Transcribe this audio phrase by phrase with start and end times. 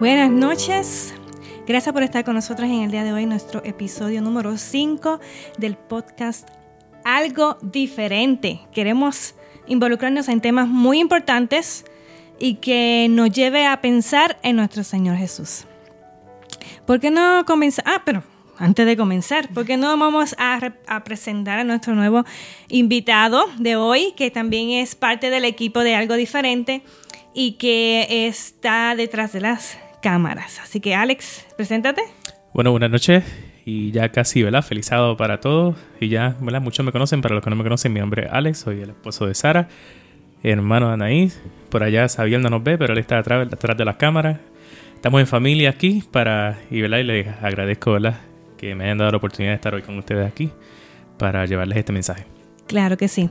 [0.00, 1.14] Buenas noches.
[1.66, 5.20] Gracias por estar con nosotros en el día de hoy, nuestro episodio número 5
[5.58, 6.48] del podcast
[7.04, 8.60] Algo Diferente.
[8.72, 9.36] Queremos
[9.68, 11.84] involucrarnos en temas muy importantes
[12.40, 15.66] y que nos lleve a pensar en nuestro Señor Jesús.
[16.84, 17.84] ¿Por qué no comenzar?
[17.86, 18.24] Ah, pero
[18.58, 22.24] antes de comenzar, ¿por qué no vamos a, a, presentar a nuestro nuevo
[22.68, 26.82] invitado de hoy, que también es parte del equipo de Algo Diferente
[27.34, 30.60] y que está detrás de las cámaras?
[30.60, 32.02] Así que Alex, preséntate.
[32.54, 33.24] Bueno, buenas noches
[33.64, 34.62] y ya casi, ¿verdad?
[34.62, 36.60] Feliz sábado para todos y ya, ¿verdad?
[36.60, 38.90] Muchos me conocen, para los que no me conocen, mi nombre es Alex, soy el
[38.90, 39.68] esposo de Sara,
[40.42, 41.40] hermano de Anaís.
[41.70, 44.38] Por allá Xavier no nos ve, pero él está atrás, detrás de las cámaras.
[44.94, 46.98] Estamos en familia aquí para, y, ¿verdad?
[46.98, 48.20] y les agradezco ¿verdad?
[48.56, 50.50] que me hayan dado la oportunidad de estar hoy con ustedes aquí
[51.18, 52.26] para llevarles este mensaje.
[52.66, 53.28] Claro que sí.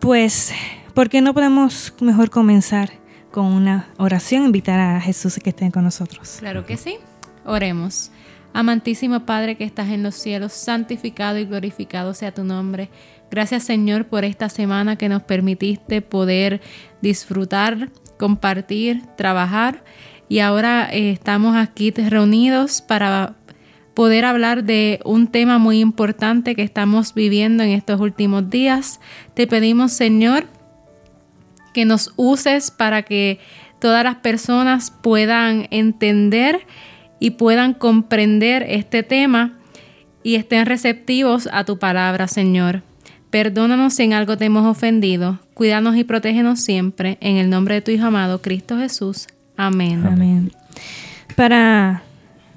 [0.00, 0.52] Pues,
[0.96, 2.90] ¿por qué no podemos mejor comenzar
[3.30, 4.46] con una oración?
[4.46, 6.36] Invitar a Jesús que esté con nosotros.
[6.38, 6.96] Claro que sí.
[7.44, 8.10] Oremos.
[8.54, 12.88] Amantísimo Padre que estás en los cielos, santificado y glorificado sea tu nombre.
[13.30, 16.62] Gracias Señor por esta semana que nos permitiste poder
[17.02, 19.84] disfrutar, compartir, trabajar
[20.30, 23.36] y ahora eh, estamos aquí reunidos para
[23.92, 28.98] poder hablar de un tema muy importante que estamos viviendo en estos últimos días.
[29.34, 30.46] Te pedimos Señor
[31.76, 33.38] que nos uses para que
[33.78, 36.60] todas las personas puedan entender
[37.20, 39.58] y puedan comprender este tema
[40.22, 42.82] y estén receptivos a tu palabra, Señor.
[43.28, 45.38] Perdónanos si en algo te hemos ofendido.
[45.52, 47.18] Cuídanos y protégenos siempre.
[47.20, 49.26] En el nombre de tu Hijo amado, Cristo Jesús.
[49.58, 50.02] Amén.
[50.06, 50.52] Amén.
[51.34, 52.02] Para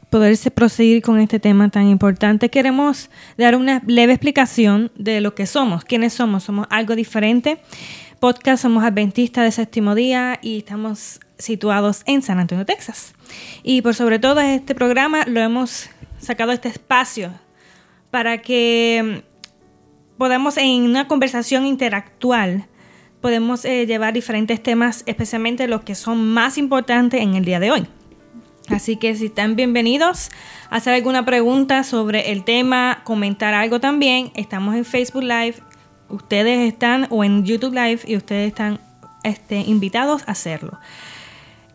[0.09, 5.45] poderse proseguir con este tema tan importante, queremos dar una leve explicación de lo que
[5.45, 6.45] somos, quiénes somos.
[6.45, 7.59] Somos algo diferente.
[8.19, 13.13] Podcast somos adventistas de séptimo día y estamos situados en San Antonio, Texas.
[13.63, 15.89] Y por sobre todo este programa lo hemos
[16.19, 17.31] sacado este espacio
[18.11, 19.23] para que
[20.17, 22.67] podamos en una conversación interactual
[23.21, 27.71] podemos eh, llevar diferentes temas, especialmente los que son más importantes en el día de
[27.71, 27.87] hoy.
[28.69, 30.29] Así que si están bienvenidos
[30.69, 35.55] a hacer alguna pregunta sobre el tema, comentar algo también, estamos en Facebook Live,
[36.09, 38.79] ustedes están, o en YouTube Live, y ustedes están
[39.23, 40.79] este, invitados a hacerlo.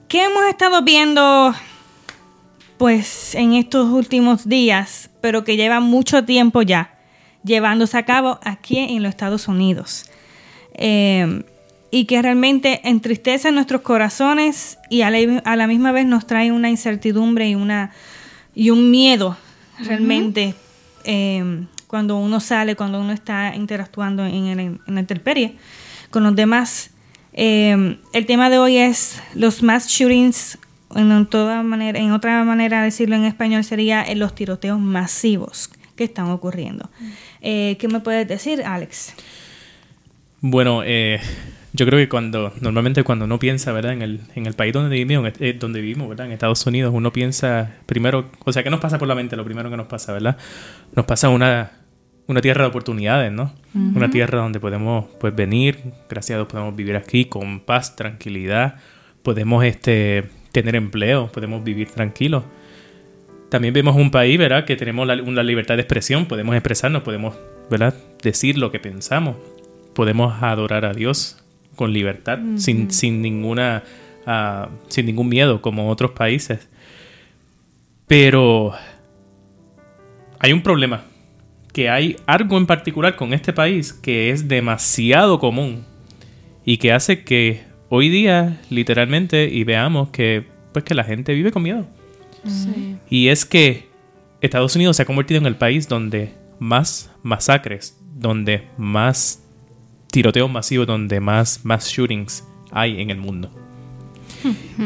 [0.09, 1.55] ¿Qué hemos estado viendo
[2.77, 6.99] pues en estos últimos días, pero que lleva mucho tiempo ya
[7.45, 10.11] llevándose a cabo aquí en los Estados Unidos?
[10.75, 11.45] Eh,
[11.91, 17.49] y que realmente entristece nuestros corazones y a la, misma vez nos trae una incertidumbre
[17.49, 17.93] y, una,
[18.53, 19.37] y un miedo
[19.79, 20.57] realmente
[21.05, 25.55] eh, cuando uno sale, cuando uno está interactuando en, el, en la intemperie
[26.11, 26.91] con los demás.
[27.35, 30.59] Eh, el tema de hoy es los mass shootings,
[30.97, 36.03] en, toda manera, en otra manera de decirlo en español sería los tiroteos masivos que
[36.03, 36.91] están ocurriendo.
[37.41, 39.15] ¿Qué me puedes decir, Alex?
[40.41, 41.21] Bueno, eh,
[41.77, 43.95] yo creo que cuando, normalmente cuando uno piensa, ¿verdad?
[43.95, 46.27] En el, en el país donde vivimos, eh, donde vivimos, ¿verdad?
[46.27, 49.35] En Estados Unidos, uno piensa primero, o sea, ¿qué nos pasa por la mente?
[49.35, 50.37] Lo primero que nos pasa, ¿verdad?
[50.95, 51.73] Nos pasa una,
[52.27, 53.53] una tierra de oportunidades, ¿no?
[53.75, 58.77] Una tierra donde podemos, pues, venir, gracias a Dios podemos vivir aquí con paz, tranquilidad,
[59.23, 62.45] podemos, este, tener empleo, podemos vivir tranquilos.
[63.51, 64.65] También vemos un país, ¿verdad?
[64.65, 67.37] Que tenemos la, una libertad de expresión, podemos expresarnos, podemos,
[67.69, 67.95] ¿verdad?
[68.23, 69.37] Decir lo que pensamos
[69.95, 71.39] podemos adorar a Dios
[71.77, 73.83] con libertad, sin, sin, ninguna,
[74.27, 76.69] uh, sin ningún miedo, como otros países.
[78.07, 78.73] Pero
[80.39, 81.05] hay un problema,
[81.75, 85.85] que hay algo en particular con este país que es demasiado común
[86.65, 91.51] y que hace que hoy día, literalmente, y veamos que, pues, que la gente vive
[91.51, 91.85] con miedo.
[93.11, 93.89] Y es que
[94.41, 99.43] Estados Unidos se ha convertido en el país donde más masacres, donde más
[100.13, 103.51] tiroteos masivos donde más más shootings hay en el mundo.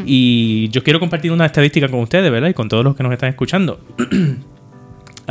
[0.05, 2.49] y yo quiero compartir una estadística con ustedes, ¿verdad?
[2.49, 3.79] Y con todos los que nos están escuchando.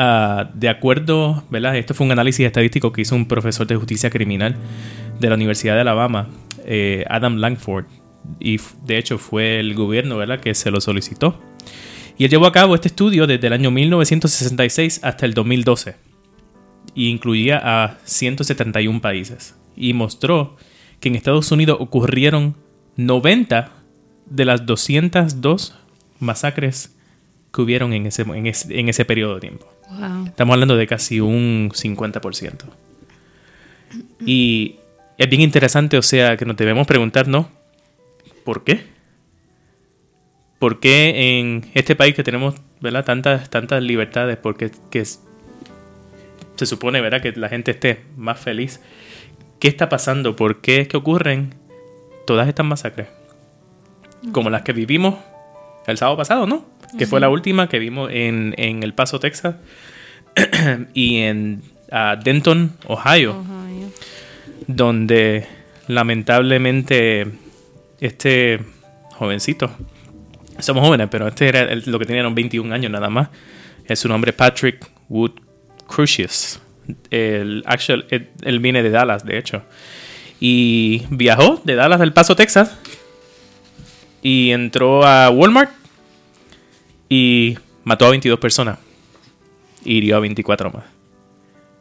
[0.01, 1.77] Ah, de acuerdo, ¿verdad?
[1.77, 4.55] Esto fue un análisis estadístico que hizo un profesor de justicia criminal
[5.19, 6.29] de la Universidad de Alabama,
[6.65, 7.87] eh, Adam Langford.
[8.39, 11.41] Y de hecho fue el gobierno, ¿verdad?, que se lo solicitó.
[12.17, 15.97] Y él llevó a cabo este estudio desde el año 1966 hasta el 2012.
[16.95, 20.55] Y incluía a 171 países y mostró
[21.01, 22.55] que en Estados Unidos ocurrieron
[22.95, 23.73] 90
[24.27, 25.75] de las 202
[26.21, 26.98] masacres
[27.53, 29.67] que hubieron en ese, en ese, periodo de tiempo.
[30.27, 32.65] Estamos hablando de casi un 50%.
[34.25, 34.77] Y
[35.17, 37.49] es bien interesante, o sea, que nos debemos preguntar, ¿no?
[38.45, 38.87] ¿Por qué?
[40.59, 43.05] ¿Por qué en este país que tenemos ¿verdad?
[43.05, 45.21] tantas tantas libertades, porque que se
[46.67, 47.23] supone ¿verdad?
[47.23, 48.81] que la gente esté más feliz?
[49.61, 50.37] ¿Qué está pasando?
[50.37, 51.55] ¿Por qué es que ocurren
[52.27, 53.09] todas estas masacres?
[54.33, 55.17] Como las que vivimos
[55.87, 56.65] el sábado pasado, ¿no?
[56.97, 59.57] Que fue la última que vimos en, en El Paso, Texas
[60.95, 61.63] y en
[62.25, 63.45] Denton, Ohio,
[64.67, 65.47] donde
[65.87, 67.27] lamentablemente
[68.01, 68.61] este
[69.15, 69.71] jovencito,
[70.59, 73.29] somos jóvenes, pero este era lo que tenía 21 años nada más,
[73.87, 75.33] es su nombre Patrick Wood
[75.87, 76.61] Crucius.
[77.11, 79.63] El, actual, él, viene de Dallas, de hecho.
[80.41, 82.79] Y viajó de Dallas del Paso, Texas.
[84.23, 85.71] Y entró a Walmart.
[87.09, 88.79] Y mató a 22 personas.
[89.85, 90.85] Y hirió a 24 más.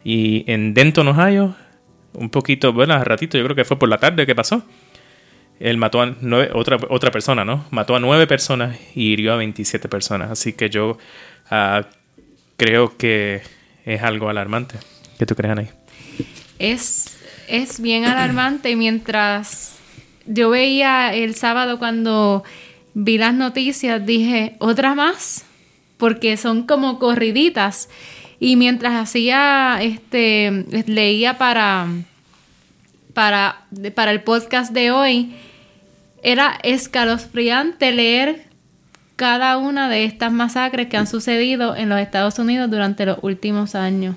[0.03, 1.55] Y en Denton, Ohio,
[2.13, 4.63] un poquito, bueno, a ratito, yo creo que fue por la tarde que pasó.
[5.59, 7.65] Él mató a nueve, otra, otra persona, ¿no?
[7.71, 10.31] Mató a nueve personas y hirió a 27 personas.
[10.31, 10.97] Así que yo
[11.51, 11.83] uh,
[12.57, 13.41] creo que
[13.85, 14.77] es algo alarmante.
[15.17, 15.69] ¿Qué tú crees, ahí?
[16.59, 18.75] Es, es bien alarmante.
[18.75, 19.77] Mientras
[20.25, 22.43] yo veía el sábado cuando
[22.99, 25.45] vi las noticias, dije, ¿otra más?
[25.97, 27.89] Porque son como corriditas.
[28.39, 31.87] Y mientras hacía, este, leía para,
[33.13, 35.35] para, para el podcast de hoy,
[36.23, 38.47] era escalofriante leer
[39.15, 43.75] cada una de estas masacres que han sucedido en los Estados Unidos durante los últimos
[43.75, 44.15] años.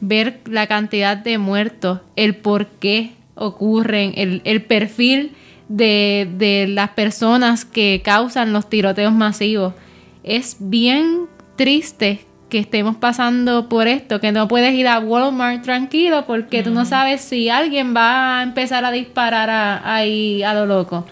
[0.00, 5.32] Ver la cantidad de muertos, el por qué ocurren, el, perfil
[5.76, 9.74] de, de, las personas que causan los tiroteos masivos.
[10.22, 16.26] Es bien triste que estemos pasando por esto, que no puedes ir a Walmart tranquilo
[16.26, 21.06] porque tú no sabes si alguien va a empezar a disparar ahí a lo loco.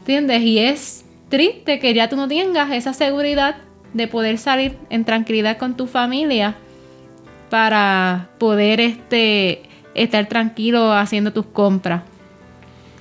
[0.00, 0.42] ¿Entiendes?
[0.42, 3.56] Y es triste que ya tú no tengas esa seguridad
[3.92, 6.56] de poder salir en tranquilidad con tu familia
[7.48, 9.62] para poder este,
[9.94, 12.02] estar tranquilo haciendo tus compras.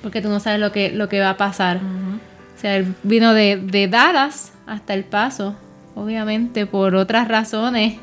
[0.06, 1.78] Porque tú no sabes lo que, lo que va a pasar.
[1.78, 5.56] O sea, él vino de, de Dallas hasta El Paso
[5.96, 7.96] obviamente por otras razones,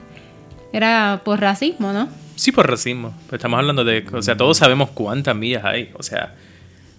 [0.72, 2.08] era por racismo, ¿no?
[2.34, 3.14] Sí, por racismo.
[3.30, 6.34] estamos hablando de, o sea, todos sabemos cuántas millas hay, o sea,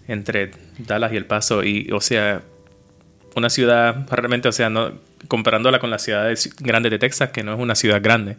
[0.07, 2.43] entre Dallas y El Paso, y, o sea,
[3.35, 4.91] una ciudad realmente, o sea, no,
[5.27, 8.37] comparándola con las ciudades grandes de Texas, que no es una ciudad grande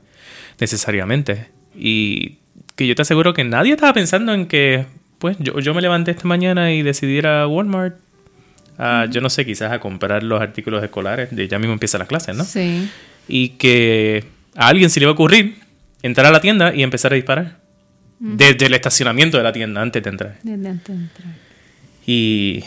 [0.60, 2.38] necesariamente, y
[2.76, 4.86] que yo te aseguro que nadie estaba pensando en que,
[5.24, 7.96] pues, yo, yo me levanté esta mañana y decidí ir a Walmart
[9.08, 12.34] yo no sé, quizás a comprar los artículos escolares, de ya mismo empieza la clase,
[12.34, 12.44] ¿no?
[12.44, 12.90] Sí.
[13.26, 14.24] Y que
[14.54, 15.60] a alguien se le va a ocurrir
[16.02, 17.56] entrar a la tienda y empezar a disparar.
[18.18, 20.36] Desde el estacionamiento de la tienda, antes de entrar.
[20.42, 21.28] Desde antes de entrar.
[22.06, 22.64] Y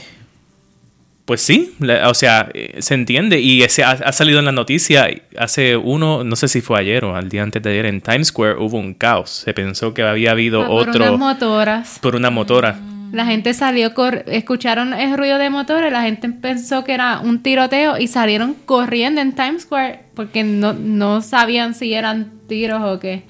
[1.27, 1.75] pues sí,
[2.05, 3.41] o sea, eh, se entiende.
[3.41, 7.17] Y ese ha, salido en la noticia hace uno, no sé si fue ayer o
[7.17, 9.43] al día antes de ayer, en Times Square hubo un caos.
[9.43, 10.93] Se pensó que había habido otro.
[10.93, 11.99] Por unas motoras.
[12.01, 12.79] Por una motora.
[13.11, 13.91] La gente salió,
[14.27, 19.19] escucharon el ruido de motores, la gente pensó que era un tiroteo y salieron corriendo
[19.19, 23.23] en Times Square porque no, sabían si eran tiros o qué.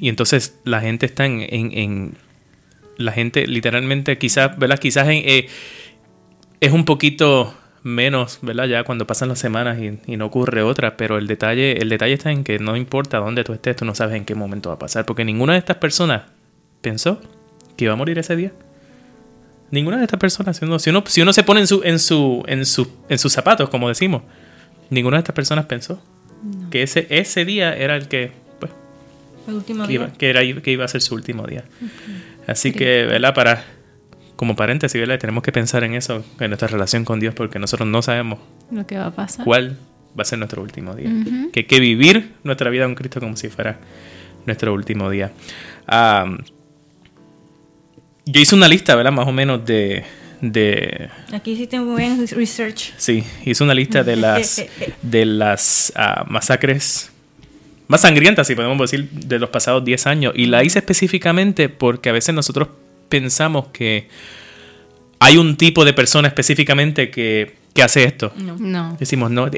[0.00, 2.14] Y entonces la gente está en,
[2.96, 4.78] la gente literalmente quizás, ¿verdad?
[4.78, 5.48] Quizás eh,
[6.62, 8.66] es un poquito menos, ¿verdad?
[8.66, 12.30] Ya cuando pasan las semanas y, no ocurre otra, pero el detalle, el detalle está
[12.30, 14.78] en que no importa dónde tú estés, tú no sabes en qué momento va a
[14.78, 16.22] pasar, porque ninguna de estas personas
[16.80, 17.20] pensó
[17.76, 18.52] que iba a morir ese día.
[19.72, 22.64] Ninguna de estas personas, si uno, si uno, se pone en, su, en, su, en,
[22.64, 24.22] su, en sus zapatos, como decimos,
[24.88, 26.00] ninguna de estas personas pensó
[26.70, 28.70] que ese, ese día era el que, pues,
[29.66, 31.64] que, Iba, que, era, que iba a ser su último día.
[32.46, 33.34] Así que, ¿verdad?
[33.34, 33.64] Para,
[34.36, 35.18] como paréntesis, ¿verdad?
[35.18, 38.38] Tenemos que pensar en eso, en nuestra relación con Dios, porque nosotros no sabemos
[38.70, 39.44] lo que va a pasar.
[39.44, 39.78] cuál
[40.18, 41.10] va a ser nuestro último día.
[41.52, 43.78] Que hay que vivir nuestra vida con Cristo como si fuera
[44.46, 45.32] nuestro último día.
[48.24, 49.12] Yo hice una lista, ¿verdad?
[49.12, 50.04] Más o menos de...
[50.40, 52.94] de Aquí hiciste muy buen research.
[52.96, 54.64] Sí, hice una lista de las,
[55.02, 57.12] de las ah, masacres
[57.88, 60.32] más sangrientas, si podemos decir, de los pasados 10 años.
[60.36, 62.68] Y la hice específicamente porque a veces nosotros
[63.12, 64.08] pensamos que
[65.18, 68.32] hay un tipo de persona específicamente que, que hace esto.
[68.38, 68.96] No.
[68.98, 69.48] Decimos, no.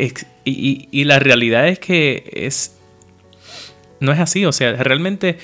[0.44, 2.76] y, y, la realidad es que es.
[4.00, 4.44] No es así.
[4.44, 5.38] O sea, realmente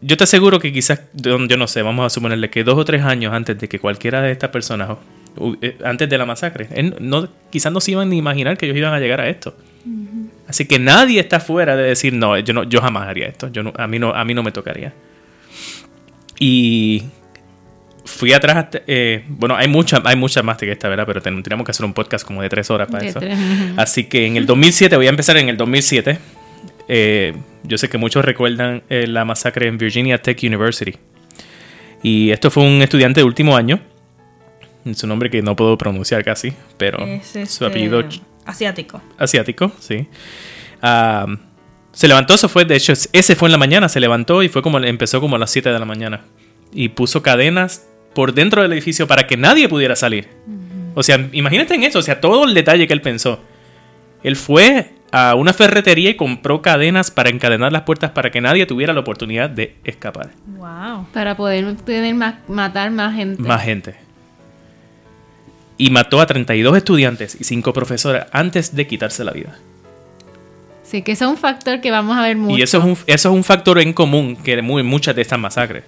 [0.00, 3.02] yo te aseguro que quizás, yo no sé, vamos a suponerle que dos o tres
[3.02, 4.96] años antes de que cualquiera de estas personas,
[5.60, 6.68] eh, antes de la masacre,
[7.00, 9.56] no, quizás no se iban ni imaginar que ellos iban a llegar a esto.
[10.46, 13.72] Así que nadie está fuera de decir, no, yo, no, yo jamás haría esto, yo
[13.76, 14.92] a, mí no, a mí no me tocaría.
[16.40, 17.04] Y
[18.04, 21.04] fui atrás, hasta- eh, bueno, hay muchas hay muchas más que esta, ¿verdad?
[21.06, 23.20] Pero ten- tenemos que hacer un podcast como de tres horas para De eso.
[23.20, 23.38] tres.
[23.76, 26.18] Así que en el 2007, voy a empezar en el 2007.
[26.88, 30.94] eh, yo sé que muchos recuerdan eh, la masacre en Virginia Tech University.
[32.02, 33.78] Y esto fue un estudiante de último año.
[34.94, 39.00] Su nombre que no puedo pronunciar casi, pero Es su este, apellido ch- asiático.
[39.18, 40.08] asiático, sí.
[40.80, 41.26] Ah,
[41.92, 44.62] se levantó, se fue, de hecho, ese fue en la mañana, se levantó y fue
[44.62, 46.20] como, empezó como a las 7 de la mañana.
[46.72, 50.28] Y puso cadenas por dentro del edificio para que nadie pudiera salir.
[50.94, 53.40] O sea, imagínate en eso, o sea, todo el detalle que él pensó.
[54.22, 58.66] Él fue a una ferretería y compró cadenas para encadenar las puertas para que nadie
[58.66, 60.30] tuviera la oportunidad de escapar.
[60.46, 61.06] Wow.
[61.12, 63.42] Para poder tener más, matar más gente.
[63.42, 63.96] Más gente.
[65.76, 69.58] Y mató a 32 estudiantes y 5 profesoras antes de quitarse la vida.
[70.90, 72.58] Sí, que eso es un factor que vamos a ver mucho.
[72.58, 75.38] Y eso es, un, eso es un factor en común que muy, muchas de estas
[75.38, 75.84] masacres.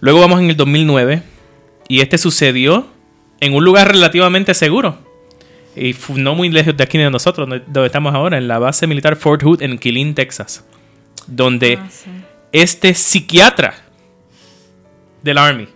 [0.00, 1.22] Luego vamos en el 2009
[1.86, 2.88] y este sucedió
[3.40, 4.98] en un lugar relativamente seguro.
[5.76, 8.88] Y no muy lejos de aquí de nosotros, donde donde estamos ahora, en la base
[8.88, 10.64] militar Fort Hood en Killeen, Texas.
[11.28, 12.10] Donde Ah, sí.
[12.50, 13.74] este psiquiatra
[15.22, 15.68] del Army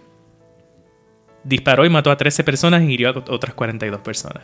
[1.44, 4.42] disparó y mató a 13 personas y hirió a otras 42 personas.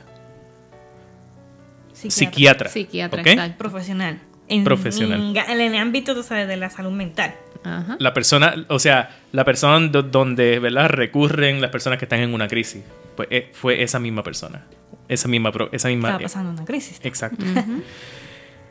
[1.98, 2.68] Psiquiatra.
[2.68, 3.56] Psiquiatra.
[3.58, 4.20] Profesional.
[4.48, 5.20] En, Profesional.
[5.36, 7.34] En, en el ámbito, tú sabes, de la salud mental.
[7.64, 7.96] Ajá.
[7.98, 10.88] La persona, o sea, la persona do- donde, ¿verdad?
[10.88, 12.82] Recurren las personas que están en una crisis.
[13.16, 14.64] Pues eh, fue esa misma persona.
[15.08, 16.08] Esa misma, pro- esa misma.
[16.08, 17.00] Estaba pasando una crisis.
[17.02, 17.44] Exacto.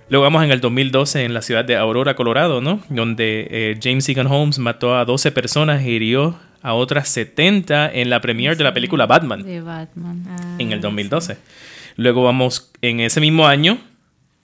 [0.10, 2.82] Luego vamos en el 2012 en la ciudad de Aurora, Colorado, ¿no?
[2.90, 8.10] Donde eh, James Egan Holmes mató a 12 personas e hirió a otras 70 en
[8.10, 10.24] la premiere de la película Batman De Batman.
[10.30, 11.38] Ah, en el 2012.
[11.98, 13.80] Luego vamos, en ese mismo año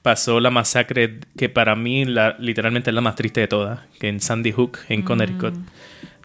[0.02, 4.10] pasó la masacre que para mí la, literalmente es la más triste de todas, que
[4.10, 5.54] en Sandy Hook, en Connecticut,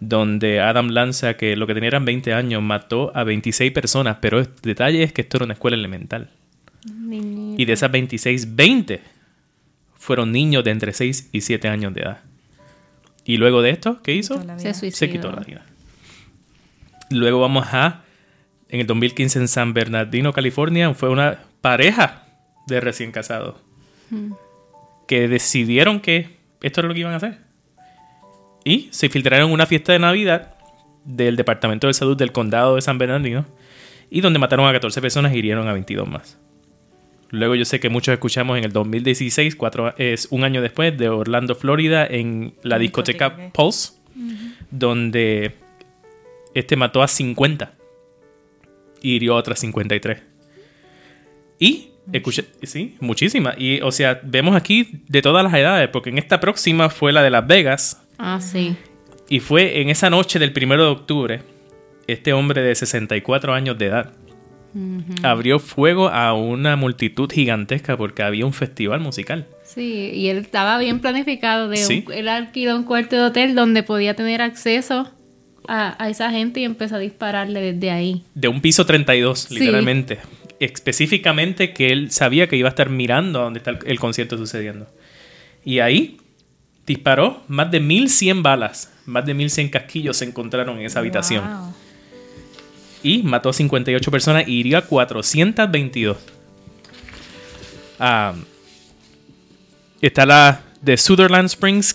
[0.01, 4.41] donde Adam Lanza, que lo que tenía eran 20 años, mató a 26 personas, pero
[4.41, 6.31] el detalle es que esto era una escuela elemental.
[7.11, 9.01] Y de esas 26, 20
[9.97, 12.21] fueron niños de entre 6 y 7 años de edad.
[13.25, 14.43] Y luego de esto, ¿qué hizo?
[14.57, 14.73] Se.
[14.91, 15.65] Se quitó la vida.
[17.11, 18.03] Luego vamos a,
[18.69, 22.25] en el 2015 en San Bernardino, California, fue una pareja
[22.67, 23.57] de recién casados
[25.07, 27.39] que decidieron que esto era lo que iban a hacer.
[28.65, 30.55] Y se infiltraron en una fiesta de Navidad
[31.05, 33.47] del Departamento de Salud del Condado de San Bernardino
[34.11, 36.39] y donde mataron a 14 personas y hirieron a 22 más.
[37.31, 41.11] Luego yo sé que muchos escuchamos en el 2016, cuatro, es un año después, de
[41.11, 43.51] Orlando, Florida, en la discoteca.
[43.53, 43.93] Pulse,
[44.71, 45.55] donde
[46.55, 47.78] este mató a 50
[49.03, 50.21] y hirió a otras 53.
[51.59, 53.57] Y, escuché, sí, muchísimas.
[53.59, 57.23] Y, o sea, vemos aquí de todas las edades, porque en esta próxima fue la
[57.23, 58.77] de Las Vegas, Ah, sí.
[59.29, 61.41] y fue en esa noche del primero de octubre,
[62.07, 64.13] este hombre de 64 años de edad
[65.23, 69.47] abrió fuego a una multitud gigantesca porque había un festival musical.
[69.65, 71.69] Sí, y él estaba bien planificado.
[71.69, 72.05] De Sí.
[72.07, 75.11] un- él alquiló un cuarto de hotel donde podía tener acceso
[75.69, 78.25] a, a esa gente y empezó a dispararle desde ahí.
[78.35, 79.55] De un piso 32, Sí.
[79.61, 80.19] literalmente.
[80.59, 84.37] Específicamente que él sabía que iba a estar mirando a donde está el, el concierto
[84.37, 84.89] sucediendo.
[85.65, 86.17] Y ahí
[86.87, 91.45] disparó más de 1100 balas, más de 1100 casquillos se encontraron en esa habitación.
[91.47, 91.75] Wow.
[93.03, 96.17] y mató a 58 personas y hirió a 422.
[98.01, 98.35] Ah,
[100.01, 101.95] está la de Sutherland Springs,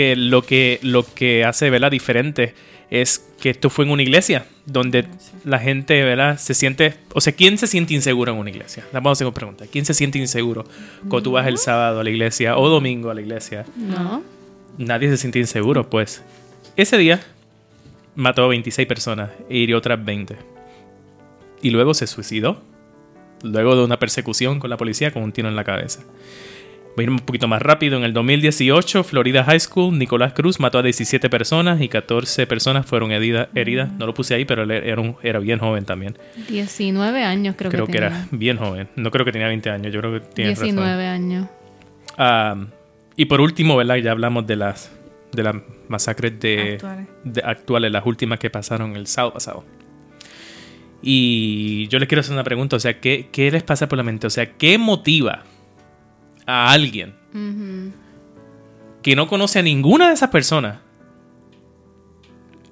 [0.00, 1.90] que lo que, lo que hace ¿verdad?
[1.90, 2.54] diferente
[2.88, 5.04] es que esto fue en una iglesia, donde
[5.44, 6.38] la gente ¿verdad?
[6.38, 6.94] se siente...
[7.12, 8.82] O sea, ¿quién se siente inseguro en una iglesia?
[8.94, 9.66] Vamos a hacer una pregunta.
[9.70, 10.64] ¿Quién se siente inseguro
[11.00, 13.66] cuando tú vas el sábado a la iglesia o domingo a la iglesia?
[13.76, 14.22] ¿No?
[14.78, 16.22] Nadie se siente inseguro, pues.
[16.76, 17.20] Ese día
[18.14, 20.34] mató a 26 personas e hirió otras 20.
[21.60, 22.62] Y luego se suicidó.
[23.42, 26.00] Luego de una persecución con la policía con un tiro en la cabeza.
[27.00, 27.96] Voy a ir un poquito más rápido.
[27.96, 32.84] En el 2018, Florida High School, Nicolás Cruz mató a 17 personas y 14 personas
[32.84, 33.90] fueron herida- heridas.
[33.92, 36.18] No lo puse ahí, pero él era, un- era bien joven también.
[36.50, 38.16] 19 años creo, Creo que, que tenía.
[38.18, 38.88] era bien joven.
[38.96, 39.90] No creo que tenía 20 años.
[39.94, 41.48] Yo creo que tiene 19 años.
[42.18, 42.54] Ah,
[43.16, 43.96] y por último, ¿verdad?
[43.96, 44.92] Ya hablamos de las
[45.32, 45.54] de las
[45.88, 47.06] masacres de Actuales.
[47.24, 49.64] de- actuales, las últimas que pasaron el sábado pasado.
[51.02, 54.02] Y yo les quiero hacer una pregunta, o sea, ¿qué, qué les pasa por la
[54.02, 54.26] mente?
[54.26, 55.44] O sea, ¿qué motiva
[56.50, 57.14] a alguien
[59.02, 60.78] que no conoce a ninguna de esas personas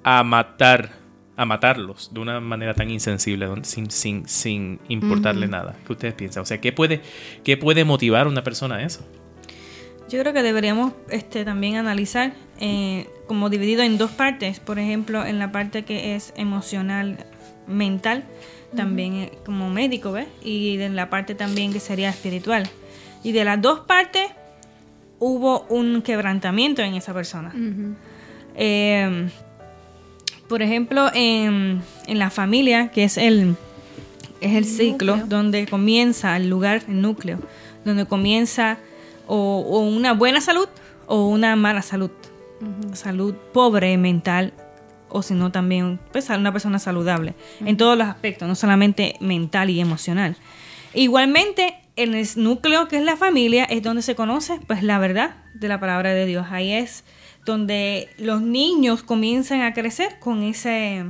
[0.03, 0.91] a matar,
[1.37, 5.77] a matarlos de una manera tan insensible, sin, sin, sin importarle nada?
[5.85, 6.43] ¿Qué ustedes piensan?
[6.43, 7.01] O sea, ¿qué puede,
[7.43, 9.07] qué puede motivar a una persona a eso?
[10.09, 15.23] Yo creo que deberíamos este, también analizar eh, como dividido en dos partes, por ejemplo,
[15.25, 17.25] en la parte que es emocional,
[17.67, 18.25] mental,
[18.75, 20.27] también eh, como médico, ¿ves?
[20.43, 22.69] Y en la parte también que sería espiritual.
[23.23, 24.31] Y de las dos partes
[25.19, 27.53] hubo un quebrantamiento en esa persona.
[28.55, 29.29] Eh,
[30.47, 33.55] por ejemplo, en, en, la familia, que es el,
[34.41, 37.39] es el, ciclo donde comienza el lugar, el núcleo,
[37.85, 38.79] donde comienza
[39.27, 40.67] o, una buena salud
[41.05, 42.11] o una mala salud.
[42.93, 44.53] Salud pobre mental
[45.07, 47.33] o si no también pues, una persona saludable
[47.65, 50.35] en todos los aspectos, no solamente mental y emocional.
[50.93, 55.35] Igualmente, en el núcleo que es la familia es donde se conoce pues la verdad
[55.53, 56.47] de la palabra de Dios.
[56.49, 57.03] Ahí es
[57.45, 61.05] donde los niños comienzan a crecer con ese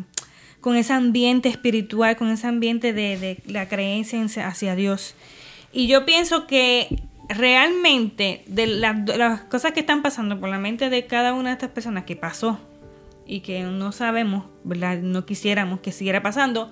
[0.61, 5.15] con ese ambiente espiritual, con ese ambiente de, la creencia hacia Dios.
[5.71, 11.05] Y yo pienso que realmente de, las cosas que están pasando por la mente de
[11.05, 12.59] cada una de estas personas que pasó
[13.25, 16.71] y que no sabemos, no quisiéramos que siguiera pasando,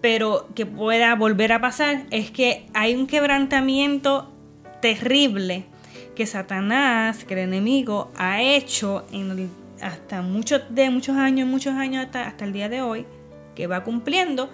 [0.00, 4.30] pero que pueda volver a pasar, es que hay un quebrantamiento
[4.80, 5.64] terrible
[6.14, 9.50] que Satanás, que el enemigo, ha hecho en
[9.80, 13.06] hasta muchos de muchos años, muchos años hasta, hasta el día de hoy,
[13.54, 14.50] que va cumpliendo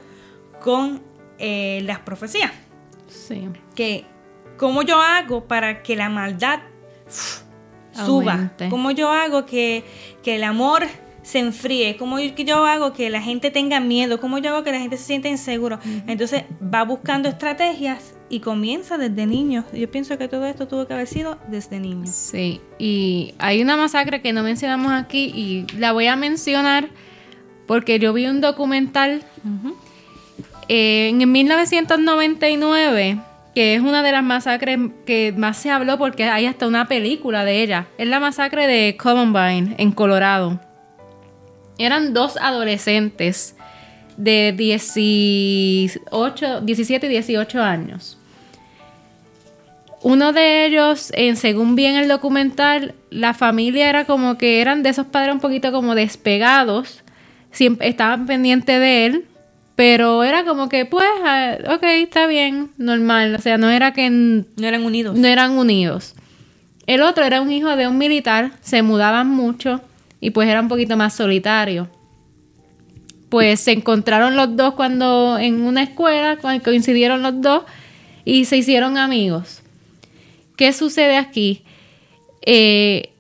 [0.61, 1.03] con
[1.39, 2.53] eh, las profecías.
[3.09, 3.49] Sí.
[3.75, 4.05] Que,
[4.57, 6.61] ¿cómo yo hago para que la maldad
[7.93, 8.53] suba?
[8.71, 9.85] ¿Cómo yo hago que,
[10.23, 10.87] que el amor
[11.25, 14.78] se enfríe, cómo yo hago que la gente tenga miedo, cómo yo hago que la
[14.78, 15.78] gente se sienta inseguro.
[16.07, 19.64] Entonces va buscando estrategias y comienza desde niños.
[19.73, 22.11] Yo pienso que todo esto tuvo que haber sido desde niños.
[22.11, 26.90] Sí, y hay una masacre que no mencionamos aquí y la voy a mencionar
[27.66, 29.25] porque yo vi un documental
[30.69, 33.19] eh, en 1999
[33.54, 37.45] que es una de las masacres que más se habló porque hay hasta una película
[37.45, 37.87] de ella.
[37.97, 40.61] Es la masacre de Columbine en Colorado
[41.78, 43.57] eran dos adolescentes
[44.16, 48.19] de 18, 17 y 18 años.
[50.02, 54.90] Uno de ellos, en, según bien el documental, la familia era como que eran de
[54.90, 57.03] esos padres un poquito como despegados,
[57.51, 59.25] siempre estaban pendientes de él,
[59.77, 64.11] pero era como que, pues, ah, ok, está bien, normal, o sea, no era que...
[64.11, 65.16] No eran unidos.
[65.16, 66.14] No eran unidos.
[66.87, 69.81] El otro era un hijo de un militar, se mudaban mucho
[70.25, 71.87] y pues era un poquito más solitario.
[73.29, 77.65] Pues se encontraron los dos cuando en una escuela, coincidieron los dos
[78.25, 79.61] y se hicieron amigos.
[80.57, 81.63] ¿Qué sucede aquí?
[82.47, 83.13] Eh,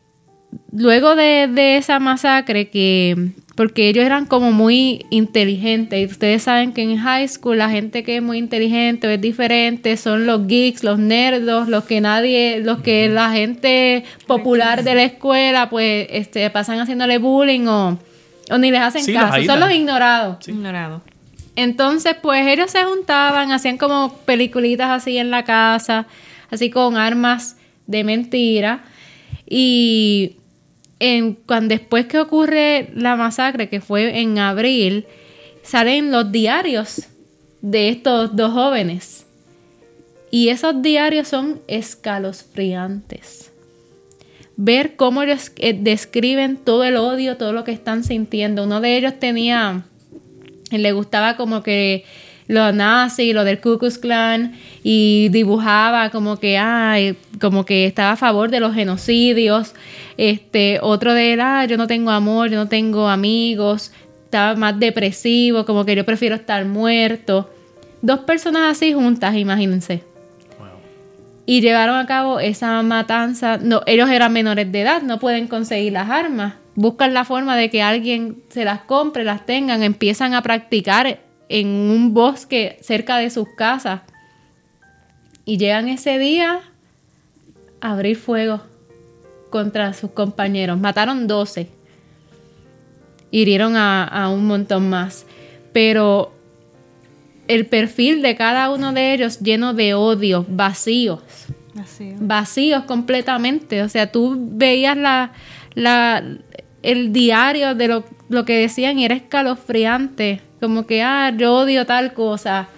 [0.72, 6.72] luego de, de, esa masacre que porque ellos eran como muy inteligentes y ustedes saben
[6.72, 10.82] que en high school la gente que es muy inteligente es diferente son los geeks
[10.82, 16.50] los nerdos los que nadie los que la gente popular de la escuela pues este
[16.50, 17.98] pasan haciéndole bullying o,
[18.50, 20.48] o ni les hacen caso son los ignorados.
[20.48, 21.02] Ignorados
[21.56, 26.06] entonces pues ellos se juntaban hacían como peliculitas así en la casa
[26.50, 28.82] así con armas de mentira
[29.48, 30.36] y
[31.46, 35.06] cuando después que ocurre la masacre, que fue en abril,
[35.62, 37.08] salen los diarios
[37.60, 39.26] de estos dos jóvenes.
[40.30, 43.52] Y esos diarios son escalofriantes.
[44.56, 48.64] Ver cómo ellos eh, describen todo el odio, todo lo que están sintiendo.
[48.64, 49.84] Uno de ellos tenía,
[50.70, 52.04] le gustaba como que
[52.46, 58.12] lo nazi, lo del Ku Klux Klan y dibujaba como que ay, como que estaba
[58.12, 59.74] a favor de los genocidios.
[60.16, 63.92] Este, otro de él, ah, yo no tengo amor, yo no tengo amigos,
[64.24, 67.50] estaba más depresivo, como que yo prefiero estar muerto.
[68.02, 70.02] Dos personas así juntas, imagínense.
[71.46, 73.58] Y llevaron a cabo esa matanza.
[73.58, 76.54] No, ellos eran menores de edad, no pueden conseguir las armas.
[76.74, 81.68] Buscan la forma de que alguien se las compre, las tengan, empiezan a practicar en
[81.68, 84.02] un bosque cerca de sus casas.
[85.44, 86.60] Y llegan ese día
[87.80, 88.62] a abrir fuego
[89.50, 90.78] contra sus compañeros.
[90.78, 91.68] Mataron 12.
[93.30, 95.26] Hirieron a, un montón más.
[95.72, 96.32] Pero
[97.46, 101.20] el perfil de cada uno de ellos lleno de odio, vacíos.
[102.20, 103.82] Vacíos completamente.
[103.82, 105.32] O sea, tú veías la,
[105.74, 106.24] la,
[106.82, 111.86] el diario de lo, lo que decían y era escalofriante como que, ah, yo odio
[111.86, 112.68] tal cosa.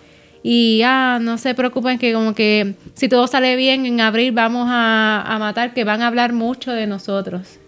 [0.43, 4.67] Y, ah, no se preocupen que como que si todo sale bien en abril vamos
[4.71, 7.59] a, matar, que van a hablar mucho de nosotros.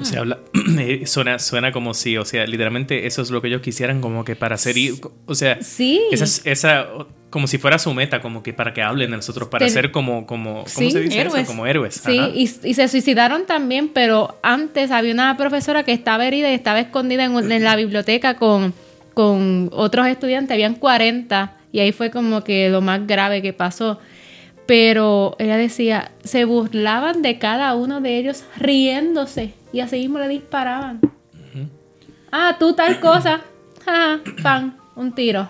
[0.00, 0.38] O sea, habla,
[1.04, 4.34] suena, suena como si, o sea, literalmente eso es lo que ellos quisieran como que
[4.34, 4.74] para ser,
[5.26, 6.00] o sea, Sí.
[6.10, 6.86] esa, es- esa,
[7.30, 10.26] como si fuera su meta, como que para que hablen de nosotros, para ser como,
[10.26, 11.42] como, ¿cómo Sí, se dice héroes.
[11.42, 11.46] eso?
[11.52, 11.94] Como héroes.
[12.04, 16.54] Sí, y, y se suicidaron también, pero antes había una profesora que estaba herida y
[16.54, 18.74] estaba escondida en, en la biblioteca con,
[19.14, 23.98] con otros estudiantes, habían 40, y ahí fue como que lo más grave que pasó.
[24.66, 30.28] Pero ella decía, se burlaban de cada uno de ellos riéndose y así mismo le
[30.28, 31.00] disparaban.
[32.30, 33.42] Ah, tú tal cosa,
[34.42, 35.48] pan, un tiro.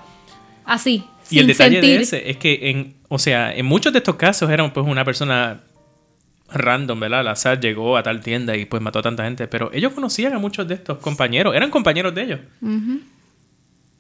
[0.65, 1.97] Así, Y el detalle sentir.
[1.99, 5.05] de ese es que, en, o sea, en muchos de estos casos eran pues una
[5.05, 5.61] persona
[6.53, 7.21] random, ¿verdad?
[7.21, 10.33] Al azar llegó a tal tienda y pues mató a tanta gente, pero ellos conocían
[10.35, 12.41] a muchos de estos compañeros, eran compañeros de ellos.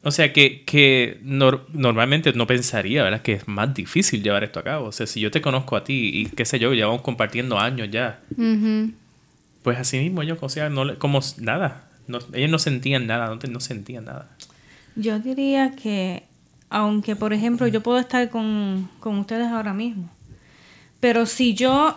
[0.05, 3.23] O sea, que, que nor- normalmente no pensaría, ¿verdad?
[3.23, 4.87] Que es más difícil llevar esto a cabo.
[4.89, 7.89] O sea, si yo te conozco a ti y qué sé yo, llevamos compartiendo años
[7.91, 8.21] ya,
[9.63, 11.89] pues así mismo ellos, o sea, no, le- como nada.
[12.09, 14.29] No- ellos no sentían nada, no, te- no sentían nada.
[14.97, 16.25] Yo diría que,
[16.69, 20.11] aunque por ejemplo yo puedo estar con, con ustedes ahora mismo,
[21.01, 21.97] pero si yo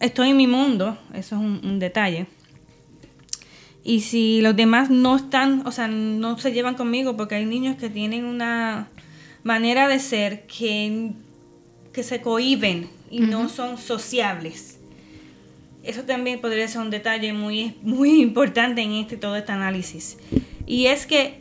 [0.00, 2.26] estoy en mi mundo, eso es un, un detalle,
[3.88, 7.76] y si los demás no están, o sea, no se llevan conmigo, porque hay niños
[7.76, 8.90] que tienen una
[9.44, 11.12] manera de ser que,
[11.90, 14.78] que se cohiben y no son sociables.
[15.82, 20.18] Eso también podría ser un detalle muy, muy importante en este todo este análisis.
[20.66, 21.40] Y es que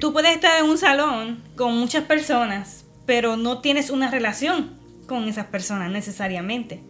[0.00, 4.72] tú puedes estar en un salón con muchas personas, pero no tienes una relación
[5.06, 6.80] con esas personas necesariamente.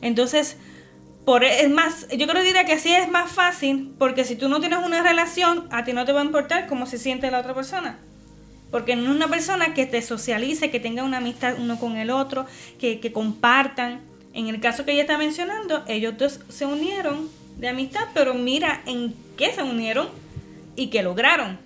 [0.00, 0.58] Entonces,
[1.26, 4.48] por es más, yo creo que diría que así es más fácil, porque si tú
[4.48, 7.40] no tienes una relación, a ti no te va a importar cómo se siente la
[7.40, 7.98] otra persona.
[8.70, 12.10] Porque no es una persona que te socialice, que tenga una amistad uno con el
[12.10, 12.46] otro,
[12.78, 14.02] que, que compartan.
[14.34, 18.82] En el caso que ella está mencionando, ellos dos se unieron de amistad, pero mira
[18.86, 20.08] en qué se unieron
[20.76, 21.58] y qué lograron.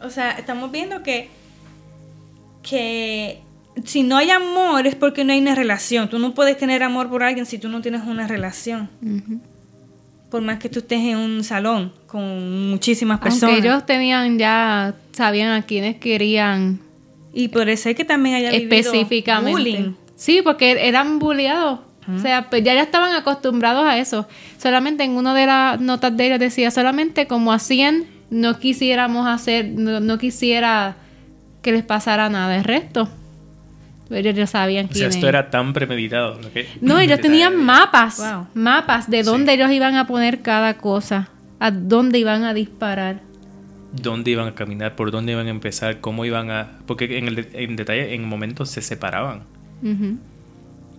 [0.00, 1.30] O sea, estamos viendo que,
[2.62, 3.42] que
[3.84, 6.08] si no hay amor es porque no hay una relación.
[6.08, 8.88] Tú no puedes tener amor por alguien si tú no tienes una relación.
[10.30, 13.54] Por más que tú estés en un salón con muchísimas personas.
[13.54, 16.80] Aunque ellos tenían ya, sabían a quienes querían
[17.32, 19.52] Y puede ser que también haya vivido específicamente.
[19.52, 19.92] bullying.
[20.16, 21.80] Sí, porque eran bulleados.
[22.14, 24.28] O sea, pues ya, ya estaban acostumbrados a eso.
[24.58, 29.26] Solamente en una de las notas de ellos decía, solamente como a 100 no quisiéramos
[29.26, 30.96] hacer, no, no quisiera
[31.62, 32.56] que les pasara nada.
[32.56, 33.08] El resto,
[34.10, 36.40] ellos ya sabían O sea, esto era tan premeditado.
[36.40, 36.52] ¿no?
[36.52, 38.46] Que- No, ellos tenían mapas, Wow.
[38.54, 43.20] mapas de dónde ellos iban a poner cada cosa, a dónde iban a disparar.
[43.92, 46.78] dónde iban a caminar, por dónde iban a empezar, cómo iban a...
[46.86, 49.44] Porque en, el de- en detalle, en momentos se separaban.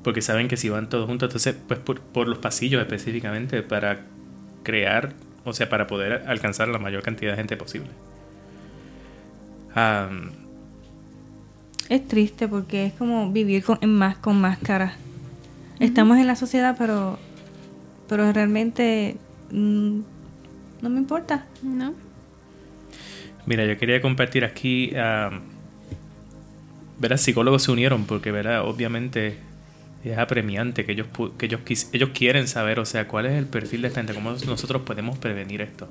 [0.03, 4.05] Porque saben que si van todos juntos, entonces, pues por, por los pasillos específicamente, para
[4.63, 7.89] crear, o sea, para poder alcanzar la mayor cantidad de gente posible.
[9.75, 10.31] Am,
[11.89, 14.93] Es triste porque es como vivir con, en más con máscaras.
[15.79, 17.17] Estamos en la sociedad, pero,
[18.09, 19.15] pero realmente
[19.51, 19.99] mm,
[20.81, 21.45] no me importa.
[21.63, 21.93] ¿No?
[23.45, 24.93] mira, yo quería compartir aquí...
[24.95, 25.41] am,
[26.99, 29.37] verás, psicólogos se unieron porque, verá, obviamente
[30.03, 33.33] es apremiante que ellos, pu- que ellos, quis- ellos quieren saber, o sea, cuál es
[33.33, 35.87] el perfil de esta gente, cómo nosotros podemos prevenir esto.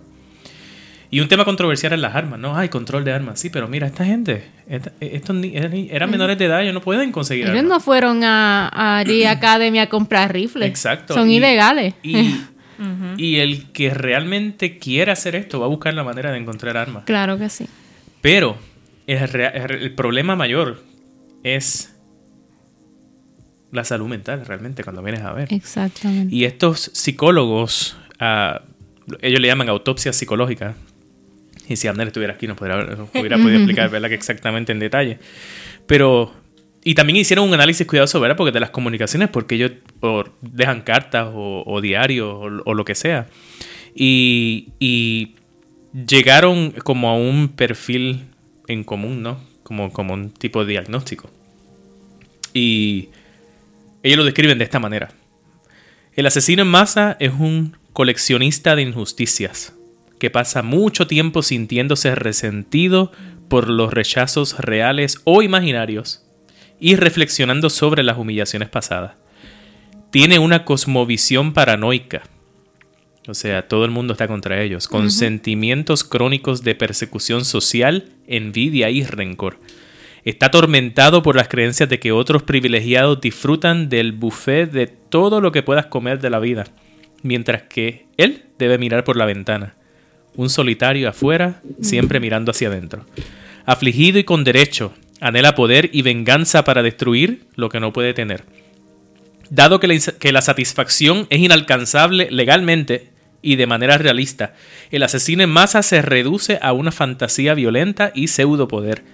[1.11, 2.57] Y un tema controversial es las armas, ¿no?
[2.57, 6.37] Hay control de armas, sí, pero mira, esta gente, esta- estos ni- eran, eran menores
[6.38, 7.69] de edad, ellos no pueden conseguir Ellos armas.
[7.71, 10.69] no fueron a, a G Academy a comprar rifles.
[10.69, 11.14] Exacto.
[11.14, 11.95] Son y- ilegales.
[12.03, 12.35] Y,
[13.16, 17.05] y el que realmente quiera hacer esto va a buscar la manera de encontrar armas.
[17.05, 17.66] Claro que sí.
[18.21, 18.57] Pero
[19.07, 20.83] el problema mayor
[21.45, 21.92] es
[23.73, 25.53] la salud mental, realmente, cuando vienes a ver.
[25.53, 26.35] Exactamente.
[26.35, 28.62] Y estos psicólogos, ah,
[29.21, 30.75] ellos le llaman autopsia psicológica.
[31.68, 34.09] Y si Abner estuviera aquí nos, podría, nos hubiera podido explicar, ¿verdad?
[34.09, 35.18] Que exactamente en detalle.
[35.87, 36.33] Pero...
[36.85, 38.37] Y también hicieron un análisis cuidadoso, ¿verdad?
[38.37, 42.85] Porque de las comunicaciones, porque ellos o dejan cartas o, o diarios o, o lo
[42.85, 43.26] que sea.
[43.92, 45.35] Y, y
[46.07, 48.26] llegaron como a un perfil
[48.68, 49.40] en común, ¿no?
[49.64, 51.29] Como, como un tipo de diagnóstico.
[52.55, 53.09] Y
[54.05, 55.11] ellos lo describen de esta manera.
[56.14, 59.74] El asesino en masa es un coleccionista de injusticias
[60.18, 63.12] que pasa mucho tiempo sintiéndose resentido
[63.48, 66.24] por los rechazos reales o imaginarios
[66.81, 69.14] y reflexionando sobre las humillaciones pasadas.
[70.11, 72.22] Tiene una cosmovisión paranoica,
[73.29, 78.88] o sea, todo el mundo está contra ellos, con sentimientos crónicos de persecución social, envidia
[78.90, 79.59] y rencor.
[80.24, 85.50] Está atormentado por las creencias de que otros privilegiados disfrutan del buffet de todo lo
[85.52, 86.64] que puedas comer de la vida
[87.26, 89.74] mientras que él debe mirar por la ventana.
[90.37, 93.05] Un solitario afuera, siempre mirando hacia adentro.
[93.64, 98.44] Afligido y con derecho, anhela poder y venganza para destruir lo que no puede tener.
[99.51, 103.11] Dado que la, satisfacción es inalcanzable legalmente
[103.42, 104.55] y de manera realista,
[104.90, 109.05] el asesino en masa se reduce a una fantasía violenta y pseudopoder.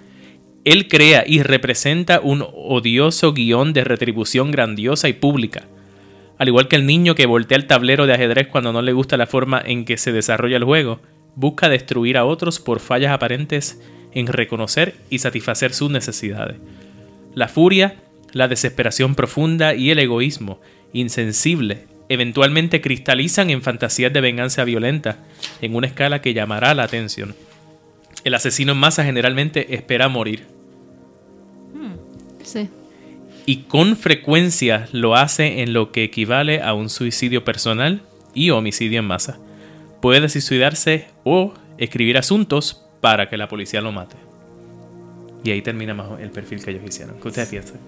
[0.65, 5.65] Él crea y representa un odioso guion de retribución grandiosa y pública.
[6.39, 9.17] Al igual que el niño que voltea el tablero de ajedrez cuando no le gusta
[9.17, 11.01] la forma en que se desarrolla el juego,
[11.35, 13.81] busca destruir a otros por fallas aparentes
[14.13, 16.57] en reconocer y satisfacer sus necesidades.
[17.35, 17.97] La furia,
[18.33, 20.61] la desesperación profunda y el egoísmo
[20.93, 25.19] insensible eventualmente cristalizan en fantasías de venganza violenta
[25.63, 27.35] en una escala que llamará la atención.
[28.25, 30.47] El asesino en masa generalmente espera morir.
[32.43, 32.69] Sí.
[33.47, 38.03] Y con frecuencia lo hace en lo que equivale a un suicidio personal
[38.35, 39.39] y homicidio en masa.
[40.03, 44.17] Puede suicidarse o escribir asuntos para que la policía lo mate.
[45.45, 47.17] Y ahí termina más el perfil que ellos hicieron.
[47.23, 47.79] ¿Qué ustedes piensan?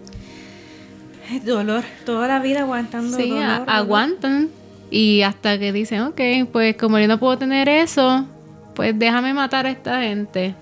[1.45, 4.49] Dolor, toda la vida aguantando Sí, dolor, aguantan.
[4.91, 6.21] Y hasta que dicen, ok,
[6.53, 8.27] pues como yo no puedo tener eso,
[8.75, 10.55] pues déjame matar a esta gente.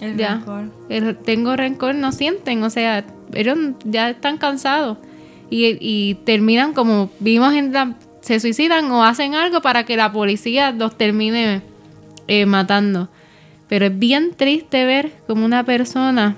[0.00, 0.36] El ya.
[0.36, 0.64] rencor.
[0.88, 3.04] El- tengo rencor, no sienten, o sea,
[3.34, 4.98] ellos ya están cansados.
[5.50, 7.94] Y, y terminan como vimos en la...
[8.22, 11.62] Se suicidan o hacen algo para que la policía los termine
[12.28, 13.08] eh, matando.
[13.68, 16.36] Pero es bien triste ver como una persona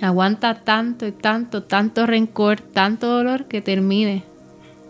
[0.00, 4.24] aguanta tanto y tanto, tanto rencor, tanto dolor que termine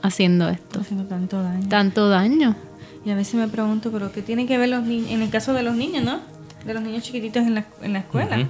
[0.02, 0.80] haciendo esto.
[0.80, 1.68] Haciendo tanto daño.
[1.68, 2.56] Tanto daño.
[3.04, 5.10] Y a veces me pregunto, ¿pero qué tienen que ver los niños?
[5.10, 6.20] En el caso de los niños, ¿no?
[6.64, 8.46] De los niños chiquititos en la, en la escuela.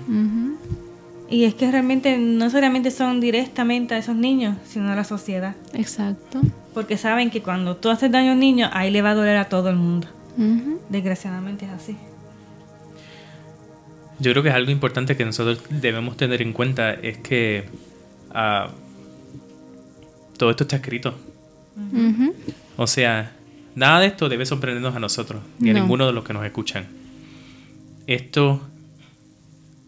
[1.30, 5.56] Y es que realmente no solamente son directamente a esos niños, sino a la sociedad.
[5.72, 6.40] Exacto.
[6.74, 9.36] Porque saben que cuando tú haces daño a un niño, ahí le va a doler
[9.36, 10.06] a todo el mundo.
[10.90, 11.96] Desgraciadamente es así.
[14.20, 17.64] Yo creo que es algo importante que nosotros debemos tener en cuenta es que
[18.32, 18.68] ah,
[20.36, 21.14] todo esto está escrito.
[22.76, 23.32] O sea,
[23.74, 25.80] nada de esto debe sorprendernos a nosotros, ni a No.
[25.80, 26.86] ninguno de los que nos escuchan.
[28.06, 28.60] Esto,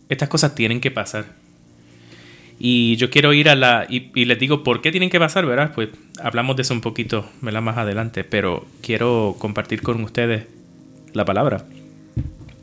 [0.08, 1.26] estas cosas tienen que pasar.
[2.58, 3.86] Y yo quiero ir a la...
[3.88, 5.44] Y, y les digo, ¿por qué tienen que pasar?
[5.44, 5.72] ¿Verdad?
[5.74, 5.90] Pues
[6.22, 7.60] hablamos de eso un poquito ¿verdad?
[7.60, 10.46] más adelante, pero quiero compartir con ustedes
[11.12, 11.66] la palabra.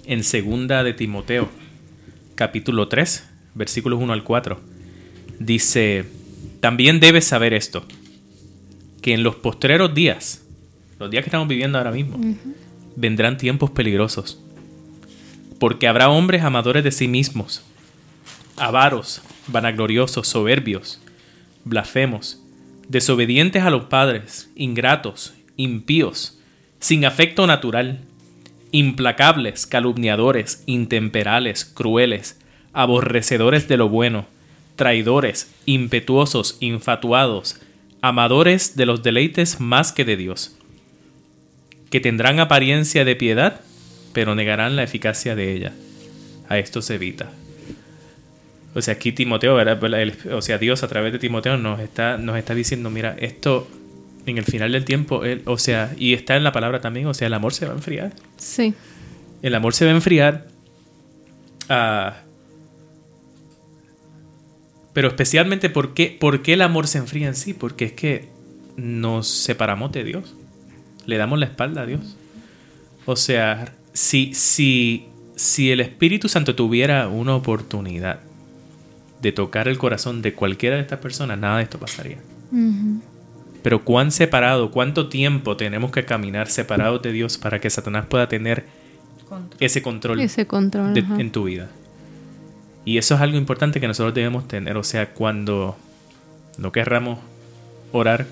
[0.06, 1.50] En segunda de Timoteo,
[2.36, 4.60] capítulo 3, versículos 1 al 4,
[5.40, 6.06] dice,
[6.60, 7.86] también debes saber esto,
[9.02, 10.44] que en los postreros días,
[11.00, 12.20] los días que estamos viviendo ahora mismo,
[12.96, 14.42] vendrán tiempos peligrosos.
[15.60, 17.64] Porque habrá hombres amadores de sí mismos,
[18.58, 21.02] avaros, vanagloriosos, soberbios,
[21.64, 22.40] blasfemos,
[22.88, 26.40] desobedientes a los padres, ingratos, impíos,
[26.80, 28.02] sin afecto natural,
[28.72, 32.40] implacables, calumniadores, intemperales, crueles,
[32.74, 34.26] aborrecedores de lo bueno,
[34.76, 37.62] traidores, impetuosos, infatuados,
[38.02, 40.58] amadores de los deleites más que de Dios,
[41.90, 43.62] que tendrán apariencia de piedad,
[44.14, 45.74] pero negarán la eficacia de ella.
[46.50, 47.32] A esto se evita.
[48.76, 49.60] O sea, aquí Timoteo.
[49.60, 53.68] El- o sea, Dios a través de Timoteo nos está, nos está diciendo, mira, esto
[54.26, 57.14] en el final del tiempo, él- o sea, y está en la palabra también, o
[57.14, 58.14] sea, el amor se va a enfriar.
[58.38, 58.74] Sí.
[59.42, 60.48] El amor se va a enfriar.
[61.70, 62.18] ah,
[64.94, 67.54] pero especialmente, ¿por qué, ¿por qué el amor se enfría en sí?
[67.54, 68.28] Porque es que
[68.78, 70.36] nos separamos de Dios.
[71.08, 72.16] Le damos la espalda a Dios.
[73.06, 78.20] O sea, si, si, si el Espíritu Santo tuviera una oportunidad
[79.22, 82.18] de tocar el corazón de cualquiera de estas personas, nada de esto pasaría.
[83.62, 88.28] Pero cuán separado, cuánto tiempo tenemos que caminar separados de Dios para que Satanás pueda
[88.28, 88.66] tener
[89.60, 90.94] ese control Ese control.
[90.94, 91.20] de- ajá.
[91.20, 91.70] en tu vida.
[92.86, 94.76] Y eso es algo importante que nosotros debemos tener.
[94.76, 95.78] O sea, cuando
[96.58, 97.20] no querramos
[97.94, 98.26] orar,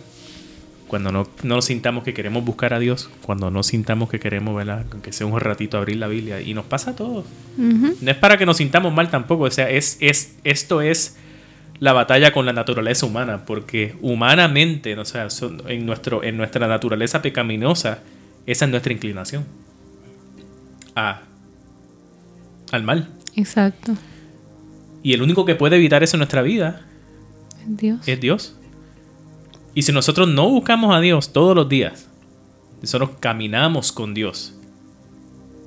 [0.91, 4.86] cuando no, no sintamos que queremos buscar a Dios, cuando no sintamos que queremos, ¿verdad?
[5.01, 6.41] Que sea un ratito abrir la Biblia.
[6.41, 7.23] Y nos pasa a todos.
[7.56, 9.45] No es para que nos sintamos mal tampoco.
[9.45, 11.15] O sea, es, es, esto es
[11.80, 13.45] la batalla con la naturaleza humana.
[13.45, 15.30] Porque humanamente, o sea,
[15.69, 17.99] en, nuestro, en nuestra naturaleza pecaminosa,
[18.45, 19.45] esa es nuestra inclinación.
[20.93, 21.21] A,
[22.73, 23.08] al mal.
[23.38, 23.93] Exacto.
[25.04, 26.82] Y el único que puede evitar eso en nuestra vida
[27.65, 28.06] Dios.
[28.06, 28.58] es Dios.
[29.73, 32.10] Y si nosotros no buscamos a Dios todos los días,
[32.81, 34.53] nosotros caminamos con Dios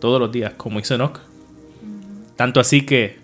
[0.00, 1.20] todos los días, como hizo Enoch.
[2.36, 3.16] Tanto así que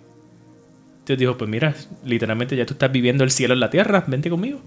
[1.06, 4.30] Dios dijo, pues mira, literalmente ya tú estás viviendo el cielo en la tierra, vente
[4.30, 4.60] conmigo.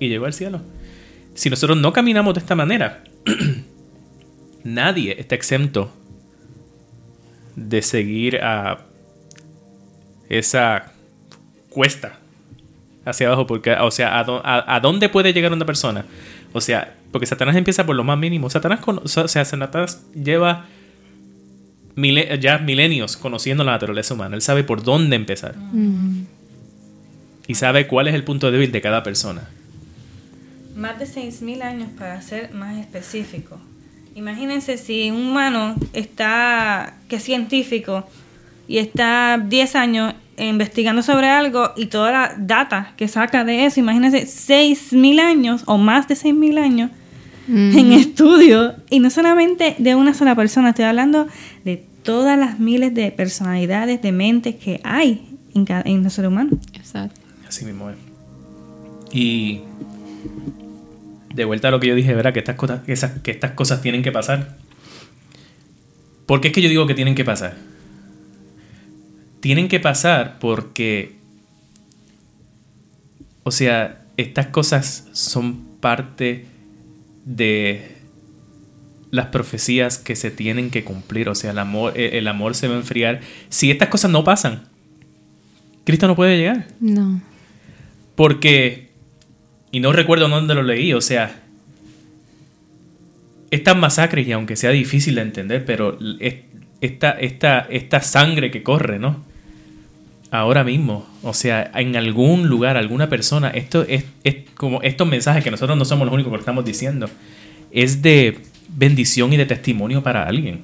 [0.00, 0.60] Y llegó al cielo.
[1.34, 3.04] si nosotros no caminamos de esta manera,
[4.64, 5.92] nadie está exento
[7.54, 8.86] de seguir a
[10.28, 10.92] esa
[11.68, 12.18] cuesta
[13.10, 16.04] hacia abajo, porque, o sea, a, dónde puede llegar una persona?
[16.52, 18.50] O sea, porque Satanás empieza por lo más mínimo.
[18.50, 20.66] Satanás, o sea, Satanás lleva
[22.40, 24.36] ya milenios conociendo la naturaleza humana.
[24.36, 25.54] Él sabe por dónde empezar.
[27.46, 29.48] Y sabe cuál es el punto débil de cada persona.
[30.76, 33.58] Más de 6.000 años para ser más específico.
[34.14, 38.08] Imagínense si un humano está, que es científico,
[38.68, 43.80] y está 10 años investigando sobre algo y toda la data que saca de eso,
[43.80, 46.90] imagínense 6.000 años o más de 6.000 años
[47.48, 51.26] en estudio y no solamente de una sola persona, estoy hablando
[51.64, 56.26] de todas las miles de personalidades, de mentes que hay en, cada, en el ser
[56.26, 56.58] humano.
[56.74, 57.20] Exacto.
[57.46, 57.96] Así mismo es.
[59.12, 59.62] Y
[61.34, 62.32] de vuelta a lo que yo dije, ¿verdad?
[62.32, 64.56] Que estas cosas, que estas cosas tienen que pasar.
[66.26, 67.56] ¿Por qué es que yo digo que tienen que pasar?
[69.40, 71.16] Tienen que pasar porque,
[73.44, 76.46] o sea, estas cosas son parte
[77.24, 77.98] de
[79.10, 81.28] las profecías que se tienen que cumplir.
[81.28, 83.20] O sea, el amor, eh, el amor se va a enfriar.
[83.48, 84.64] Si estas cosas no pasan,
[85.84, 86.66] Cristo no puede llegar.
[86.80, 87.20] No.
[88.16, 88.90] Porque,
[89.70, 91.40] y no recuerdo dónde lo leí, o sea,
[93.50, 95.96] estas masacres, y aunque sea difícil de entender, pero
[96.80, 99.24] esta, esta, esta sangre que corre, ¿no?
[100.30, 105.42] Ahora mismo, o sea, en algún lugar, alguna persona, esto es, es como estos mensajes
[105.42, 107.08] que nosotros no somos los únicos que estamos diciendo,
[107.70, 108.38] es de
[108.68, 110.60] bendición y de testimonio para alguien.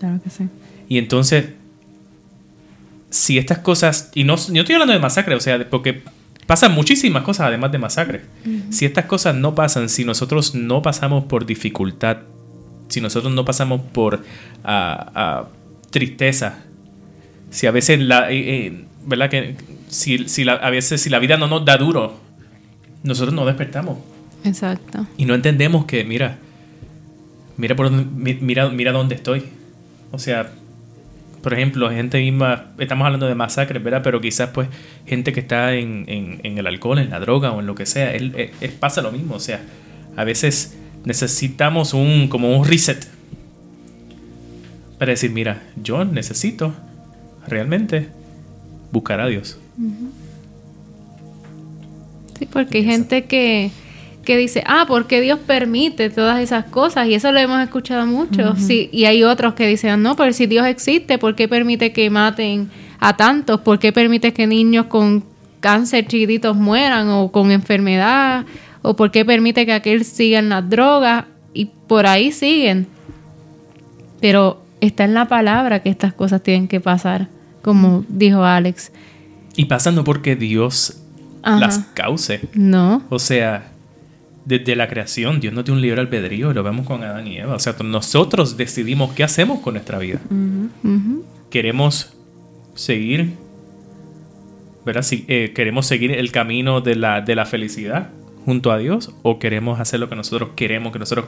[0.00, 0.48] Claro que sí.
[0.88, 1.50] Y entonces,
[3.10, 6.02] si estas cosas, y no, yo estoy hablando de masacre, o sea, porque
[6.46, 8.22] pasan muchísimas cosas además de masacre.
[8.70, 12.18] Si estas cosas no pasan, si nosotros no pasamos por dificultad,
[12.88, 14.24] si nosotros no pasamos por
[14.64, 15.44] ah,
[15.90, 16.64] tristeza,
[17.50, 19.30] si a veces la, eh, eh, ¿verdad?
[19.30, 19.56] Que
[19.88, 22.18] si, si la, a veces si la vida no nos da duro,
[23.02, 23.98] nosotros no despertamos.
[24.44, 25.06] Exacto.
[25.16, 26.38] Y no entendemos que, mira,
[27.56, 29.44] mira por mira, mira dónde estoy.
[30.12, 30.50] O sea,
[31.42, 34.02] por ejemplo, gente misma, estamos hablando de masacres, ¿verdad?
[34.02, 34.68] Pero quizás pues
[35.06, 38.14] gente que está en, en, el alcohol, en la droga o en lo que sea,
[38.14, 39.36] él, pasa lo mismo.
[39.36, 39.60] O sea,
[40.16, 43.06] a veces necesitamos un como un reset
[44.98, 46.74] para decir, mira, yo necesito
[47.50, 48.08] realmente
[48.92, 49.58] buscar a Dios.
[52.38, 53.70] Sí, porque hay gente que
[54.24, 58.54] que dice, ah, porque Dios permite todas esas cosas, y eso lo hemos escuchado mucho.
[58.56, 62.10] sí, y hay otros que dicen, no, pero si Dios existe, ¿por qué permite que
[62.10, 63.60] maten a tantos?
[63.60, 65.24] ¿Por qué permite que niños con
[65.60, 68.44] cáncer chiquititos mueran o con enfermedad?
[68.82, 71.24] ¿O por qué permite que aquel sigan las drogas?
[71.52, 72.86] Y por ahí siguen.
[74.20, 77.28] Pero está en la palabra que estas cosas tienen que pasar,
[77.62, 78.92] como dijo Alex.
[79.56, 81.02] Y pasando porque Dios
[81.42, 82.40] las cause.
[82.54, 83.02] No.
[83.10, 83.72] O sea,
[84.44, 87.54] desde la creación, Dios no tiene un libre albedrío, lo vemos con Adán y Eva.
[87.54, 90.20] O sea, nosotros decidimos qué hacemos con nuestra vida.
[91.50, 92.14] Queremos
[92.74, 93.34] seguir,
[94.84, 95.02] ¿verdad?
[95.02, 98.10] Si, eh, queremos seguir el camino de la, de la felicidad
[98.44, 101.26] junto a Dios o queremos hacer lo que nosotros queremos, que nosotros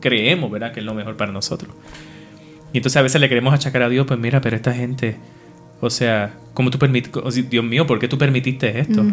[0.00, 0.72] creemos, ¿verdad?
[0.72, 1.72] Que es lo mejor para nosotros.
[2.72, 5.16] Y entonces a veces le queremos achacar a Dios, pues mira, pero esta gente,
[5.80, 7.12] o sea, ¿cómo tú permites?
[7.50, 9.04] Dios mío, ¿por qué tú permitiste esto?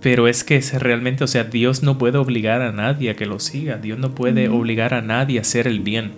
[0.00, 3.26] Pero es que es realmente, o sea, Dios no puede obligar a nadie a que
[3.26, 3.78] lo siga.
[3.78, 6.12] Dios no puede obligar a nadie a hacer el bien.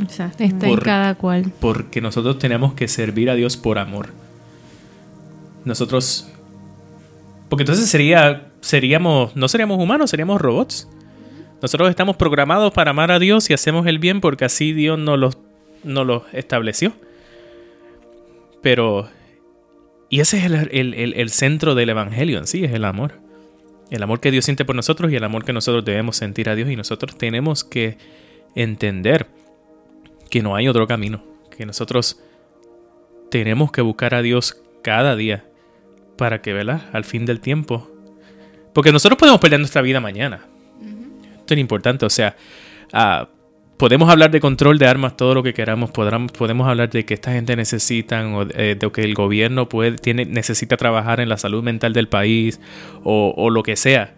[0.00, 0.44] Exacto.
[0.44, 1.52] Está en cada cual.
[1.60, 4.08] Porque nosotros tenemos que servir a Dios por amor.
[5.64, 6.30] Nosotros.
[7.48, 8.48] Porque entonces sería.
[8.60, 9.36] Seríamos.
[9.36, 10.88] No seríamos humanos, seríamos robots.
[11.60, 15.18] Nosotros estamos programados para amar a Dios y hacemos el bien porque así Dios nos
[15.18, 15.30] lo,
[15.82, 16.92] nos lo estableció.
[18.62, 19.08] Pero
[20.10, 23.20] y ese es el, centro del Evangelio en sí, es el amor.
[23.90, 26.54] El amor que Dios siente por nosotros y el amor que nosotros debemos sentir a
[26.54, 26.70] Dios.
[26.70, 27.98] Y nosotros tenemos que
[28.54, 29.26] entender
[30.30, 31.22] que no hay otro camino,
[31.56, 32.20] que nosotros
[33.30, 35.44] tenemos que buscar a Dios cada día
[36.16, 36.88] para que, ¿verdad?
[36.92, 37.90] Al fin del tiempo.
[38.72, 40.46] Porque nosotros podemos perder nuestra vida mañana.
[41.38, 42.36] Esto es importante, o sea,
[42.94, 43.26] uh,
[43.78, 47.32] podemos hablar de control de armas todo lo que queramos, podemos hablar de que esta
[47.32, 51.62] gente necesita o eh, de que el gobierno puede, tiene, necesita trabajar en la salud
[51.62, 52.60] mental del país
[53.04, 54.14] o, lo que sea,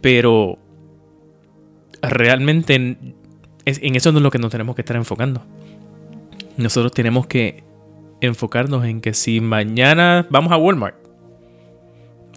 [0.00, 0.58] pero
[2.00, 3.14] realmente en,
[3.66, 5.44] en eso no es lo que nos tenemos que estar enfocando.
[6.56, 7.62] Nosotros tenemos que
[8.20, 10.96] enfocarnos en que si mañana vamos a Walmart,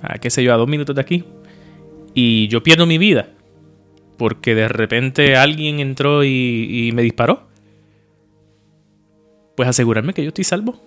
[0.01, 1.23] a qué sé yo, a dos minutos de aquí,
[2.13, 3.34] y yo pierdo mi vida
[4.18, 7.47] porque de repente alguien entró y, y me disparó,
[9.55, 10.82] pues asegurarme que yo estoy salvo.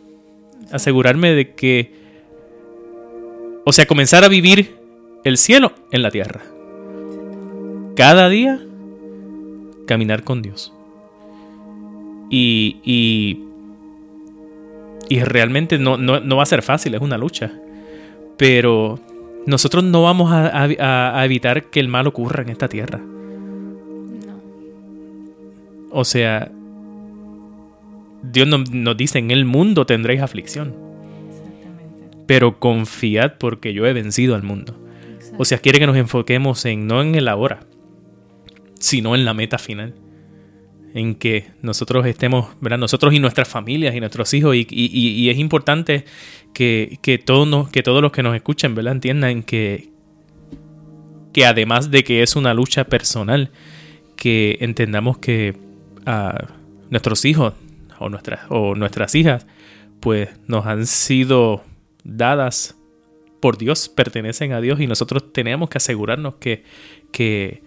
[0.70, 1.92] Asegurarme de que,
[3.64, 4.76] o sea, comenzar a vivir
[5.24, 6.42] el cielo en la tierra.
[7.96, 8.60] Cada día
[9.86, 10.72] caminar con Dios.
[12.30, 13.42] Y, y,
[15.08, 17.52] y realmente no, no, no va a ser fácil, es una lucha.
[18.36, 19.00] Pero
[19.46, 23.00] nosotros no vamos a, a, a, evitar que el mal ocurra en esta tierra.
[25.90, 26.50] O sea,
[28.22, 30.74] Dios nos, nos, dice, en el mundo tendréis aflicción.
[32.26, 34.76] Pero confiad porque yo he vencido al mundo.
[35.14, 35.36] Exacto.
[35.38, 37.60] O sea, quiere que nos enfoquemos en no en el ahora,
[38.78, 39.94] sino en la meta final.
[40.94, 42.78] En que nosotros estemos, ¿verdad?
[42.78, 44.56] Nosotros y nuestras familias y nuestros hijos.
[44.56, 46.04] Y, y, y es importante
[46.52, 48.94] que, que, todos nos, que todos los que nos escuchen, ¿verdad?
[48.94, 49.90] Entiendan que,
[51.32, 53.52] que además de que es una lucha personal,
[54.16, 55.67] que entendamos que
[56.90, 57.54] nuestros hijos
[57.98, 59.46] o nuestras, o nuestras hijas,
[60.00, 61.62] pues nos han sido
[62.04, 62.76] dadas
[63.40, 66.64] por Dios, pertenecen a Dios y nosotros tenemos que asegurarnos que,
[67.12, 67.62] que,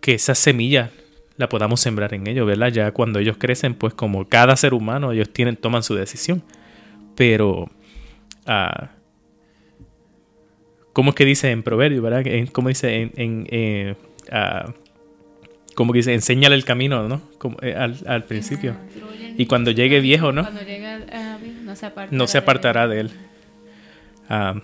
[0.00, 0.90] que esa semilla
[1.36, 2.68] la podamos sembrar en ellos, ¿verdad?
[2.68, 6.42] Ya cuando ellos crecen, pues como cada ser humano, ellos tienen, toman su decisión.
[7.14, 7.70] Pero,
[8.46, 8.86] uh,
[10.92, 12.24] ¿cómo es que dice en Proverbio, verdad?
[12.52, 13.46] ¿Cómo dice en...
[13.50, 13.94] eh,
[14.32, 14.72] uh,
[15.78, 17.20] como que dice, enséñale el camino, ¿no?
[17.38, 18.74] Como, eh, al, al, principio.
[19.36, 20.42] Y cuando llegue viejo, ¿no?
[20.42, 23.08] Cuando llegue, uh, no se apartará, no se apartará de él.
[23.08, 23.14] De
[24.34, 24.56] él.
[24.56, 24.62] Uh, yo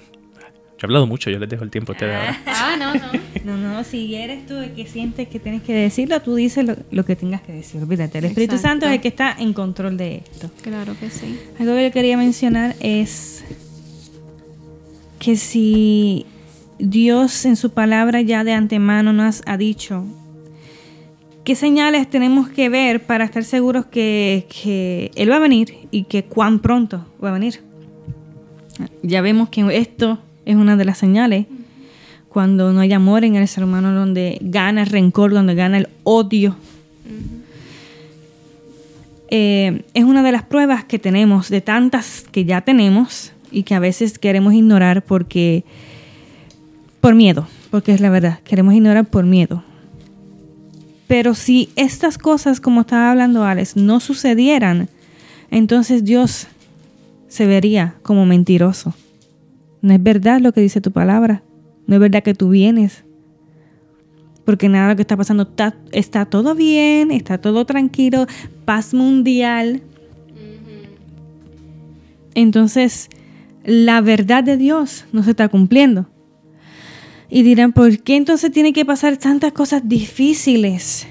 [0.83, 2.41] he hablado mucho, yo les dejo el tiempo a ustedes ahora.
[2.47, 3.12] Ah, no, no.
[3.45, 6.75] No, no, si eres tú el que sientes que tienes que decirlo, tú dices lo,
[6.91, 7.81] lo que tengas que decir.
[7.81, 8.69] Olvídate, el Espíritu Exacto.
[8.69, 10.51] Santo es el que está en control de esto.
[10.62, 11.39] Claro que sí.
[11.61, 13.45] Algo que yo quería mencionar es
[15.21, 16.27] que si
[16.81, 20.05] Dios en su palabra ya de antemano nos ha dicho
[21.45, 26.05] qué señales tenemos que ver para estar seguros que, que Él va a venir y
[26.05, 27.61] que cuán pronto va a venir.
[29.03, 31.47] Ya vemos que esto es una de las señales.
[32.28, 35.88] Cuando no hay amor en el ser humano, donde gana el rencor, donde gana el
[36.03, 36.51] odio.
[36.51, 37.42] Uh -huh.
[39.28, 43.74] eh, es una de las pruebas que tenemos, de tantas que ya tenemos y que
[43.74, 45.64] a veces queremos ignorar porque
[47.01, 49.62] por miedo, porque es la verdad, queremos ignorar por miedo.
[51.07, 54.89] Pero si estas cosas, como estaba hablando Alex, no sucedieran,
[55.51, 56.47] entonces Dios
[57.29, 58.95] se vería como mentiroso.
[59.83, 61.43] No es verdad lo que dice tu palabra.
[61.87, 63.05] No es verdad que tú vienes.
[64.45, 68.27] Porque nada de lo que está pasando está, está todo bien, está todo tranquilo,
[68.65, 69.83] paz mundial.
[72.35, 73.09] Entonces,
[73.65, 76.07] la verdad de Dios no se está cumpliendo.
[77.35, 81.09] Y dirán, ¿por qué entonces tiene que pasar tantas cosas difíciles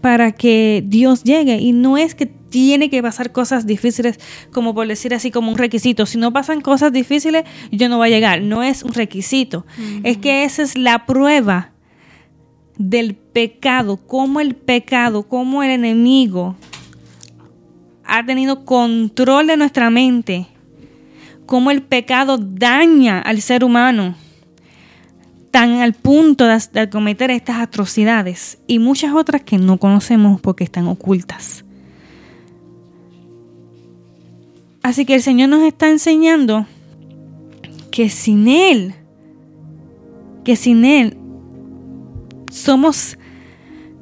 [0.00, 1.58] para que Dios llegue?
[1.58, 4.18] Y no es que tiene que pasar cosas difíciles
[4.50, 6.06] como por decir así como un requisito.
[6.06, 8.40] Si no pasan cosas difíciles, yo no voy a llegar.
[8.40, 9.66] No es un requisito.
[9.76, 10.00] Uh -huh.
[10.04, 11.72] Es que esa es la prueba
[12.78, 16.56] del pecado, cómo el pecado, cómo el enemigo
[18.06, 20.46] ha tenido control de nuestra mente,
[21.44, 24.16] cómo el pecado daña al ser humano
[25.52, 30.64] tan al punto de, de, cometer estas atrocidades y muchas otras que no conocemos porque
[30.64, 31.64] están ocultas.
[34.82, 36.66] Así que el Señor nos está enseñando
[37.92, 38.94] que sin Él,
[40.42, 41.16] que sin Él
[42.50, 43.16] somos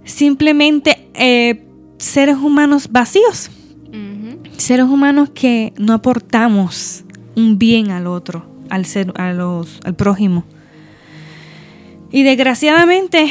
[0.05, 1.67] simplemente eh,
[1.99, 3.51] seres humanos vacíos,
[3.89, 4.39] uh -huh.
[4.57, 7.05] seres humanos que no aportamos
[7.37, 10.45] un bien al otro, al ser, a los, al prójimo.
[12.13, 13.31] Y desgraciadamente,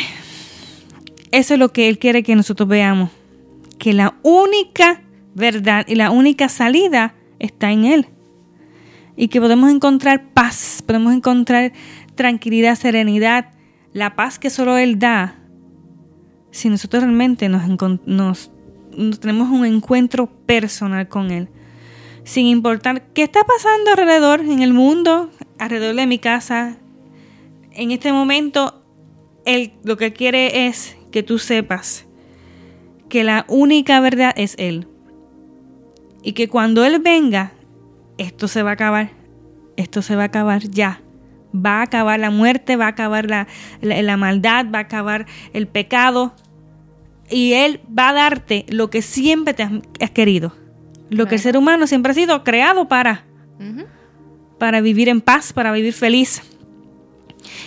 [1.32, 3.09] eso es lo que Él quiere que nosotros veamos.
[3.77, 5.01] Que la única
[5.36, 8.07] verdad y la única salida está en Él.
[9.17, 11.73] Y que podemos encontrar paz, podemos encontrar
[12.15, 13.51] tranquilidad, serenidad,
[13.91, 15.36] la paz que solo Él da.
[16.51, 17.63] Si nosotros realmente nos,
[18.05, 18.51] nos,
[19.19, 21.49] tenemos un encuentro personal con Él.
[22.23, 26.77] Sin importar qué está pasando alrededor, en el mundo, alrededor de mi casa,
[27.80, 28.84] en este momento,
[29.45, 32.05] él lo que quiere es que tú sepas
[33.07, 34.88] que la única verdad es Él.
[36.21, 37.53] Y que cuando Él venga,
[38.17, 39.11] esto se va a acabar.
[39.77, 41.01] Esto se va a acabar ya.
[41.55, 43.47] Va a acabar la muerte, va a acabar la,
[43.82, 46.36] la, la maldad, va a acabar el pecado.
[47.30, 50.53] Y Él va a darte lo que siempre te has, querido.
[51.09, 51.30] Lo claro.
[51.30, 53.25] que el ser humano siempre ha sido creado para.
[53.57, 53.86] Uh -huh.
[54.59, 56.43] Para vivir en paz, para vivir feliz.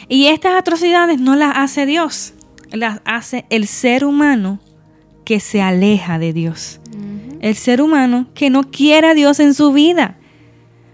[0.09, 2.35] Y estas atrocidades no las hace Dios,
[2.71, 4.61] las hace el ser humano
[5.25, 6.81] que se aleja de Dios.
[7.41, 10.17] El ser humano que no quiere a Dios en su vida.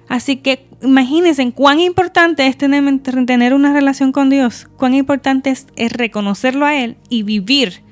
[0.09, 5.67] Así que imagínense cuán importante es tener, tener una relación con Dios, cuán importante es,
[5.77, 7.83] es reconocerlo a Él y vivir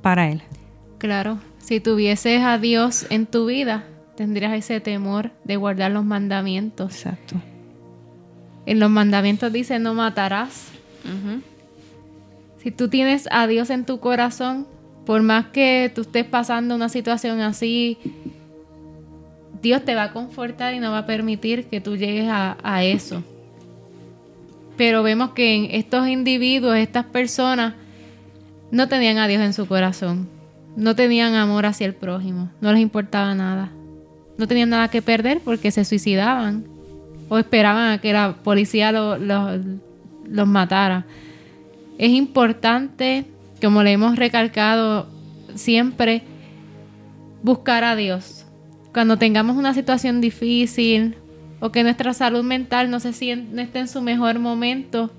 [0.00, 0.42] para Él.
[0.98, 3.84] Claro, si tuvieses a Dios en tu vida,
[4.16, 6.92] tendrías ese temor de guardar los mandamientos.
[6.92, 7.36] Exacto.
[8.66, 10.68] En los mandamientos dice no matarás.
[12.62, 14.66] Si tú tienes a Dios en tu corazón,
[15.06, 17.96] por más que tú estés pasando una situación así,
[19.62, 22.82] Dios te va a confortar y no va a permitir que tú llegues a, a
[22.82, 23.22] eso.
[24.76, 27.74] Pero vemos que en estos individuos, estas personas,
[28.72, 30.28] no tenían a Dios en su corazón.
[30.76, 32.50] No tenían amor hacia el prójimo.
[32.60, 33.70] No les importaba nada.
[34.36, 36.75] No tenían nada que perder porque se suicidaban
[37.28, 41.06] o esperaban a que la policía los matara.
[41.98, 43.26] Es importante,
[43.60, 45.08] como le hemos recalcado
[45.54, 46.22] siempre,
[47.42, 48.44] buscar a Dios.
[48.92, 51.16] Cuando tengamos una situación difícil
[51.60, 55.10] o que nuestra salud mental no, se siente, no esté en su mejor momento,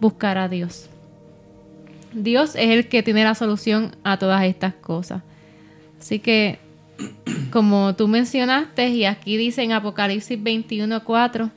[0.00, 0.88] buscar a Dios.
[2.12, 5.22] Dios es el que tiene la solución a todas estas cosas.
[6.00, 6.58] Así que
[7.50, 11.50] como tú mencionaste, y aquí dice en Apocalipsis 21:4,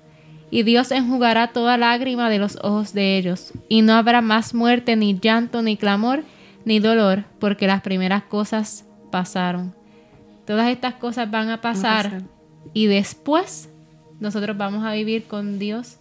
[0.49, 4.95] y Dios enjugará toda lágrima de los ojos de ellos, y no habrá más muerte,
[4.95, 6.23] ni llanto, ni clamor,
[6.65, 9.73] ni dolor, porque las primeras cosas pasaron.
[10.45, 12.23] Todas estas cosas van a pasar,
[12.73, 13.69] y después
[14.19, 15.97] nosotros vamos a vivir con Dios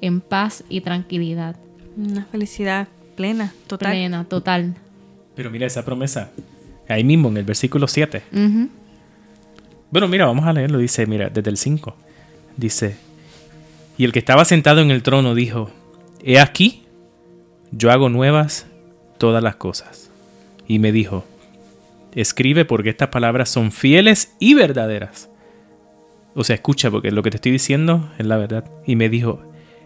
[0.00, 1.56] en paz y tranquilidad.
[1.96, 3.90] Una felicidad plena, total.
[3.90, 4.74] Plena, total.
[5.34, 6.30] Pero mira esa promesa,
[6.88, 8.22] ahí mismo en el versículo 7.
[9.90, 10.78] Bueno, mira, vamos a leerlo.
[10.78, 11.96] Dice, mira, desde el 5.
[12.56, 12.96] Dice,
[13.96, 15.70] y el que estaba sentado en el trono dijo,
[16.22, 16.84] He aquí,
[17.70, 18.66] yo hago nuevas
[19.18, 20.10] todas las cosas.
[20.66, 21.24] Y me dijo,
[22.14, 25.30] escribe porque estas palabras son fieles y verdaderas.
[26.34, 28.64] O sea, escucha porque lo que te estoy diciendo es la verdad.
[28.86, 29.40] Y me dijo,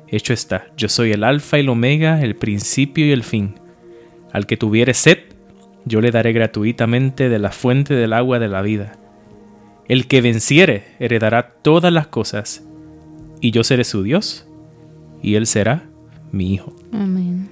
[0.09, 3.55] hecho está, yo soy el alfa y el omega, el principio y el fin.
[4.33, 5.19] Al que tuviere sed,
[5.85, 8.99] yo le daré gratuitamente de la fuente del agua de la vida.
[9.89, 12.65] El que venciere heredará todas las cosas,
[13.41, 14.47] y yo seré su Dios,
[15.23, 15.85] y él será
[16.31, 16.75] mi hijo.
[16.93, 17.49] Amén.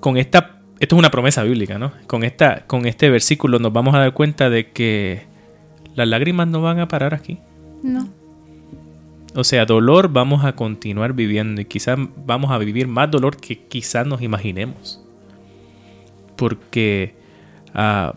[0.00, 1.92] Con esta, esto es una promesa bíblica, ¿no?
[2.06, 5.22] Con, esta, con este versículo nos vamos a dar cuenta de que
[5.94, 7.38] las lágrimas no van a parar aquí.
[7.82, 8.08] No.
[9.34, 13.66] O sea, dolor vamos a continuar viviendo y quizás vamos a vivir más dolor que
[13.66, 15.02] quizás nos imaginemos.
[16.36, 17.16] Porque
[17.74, 18.12] el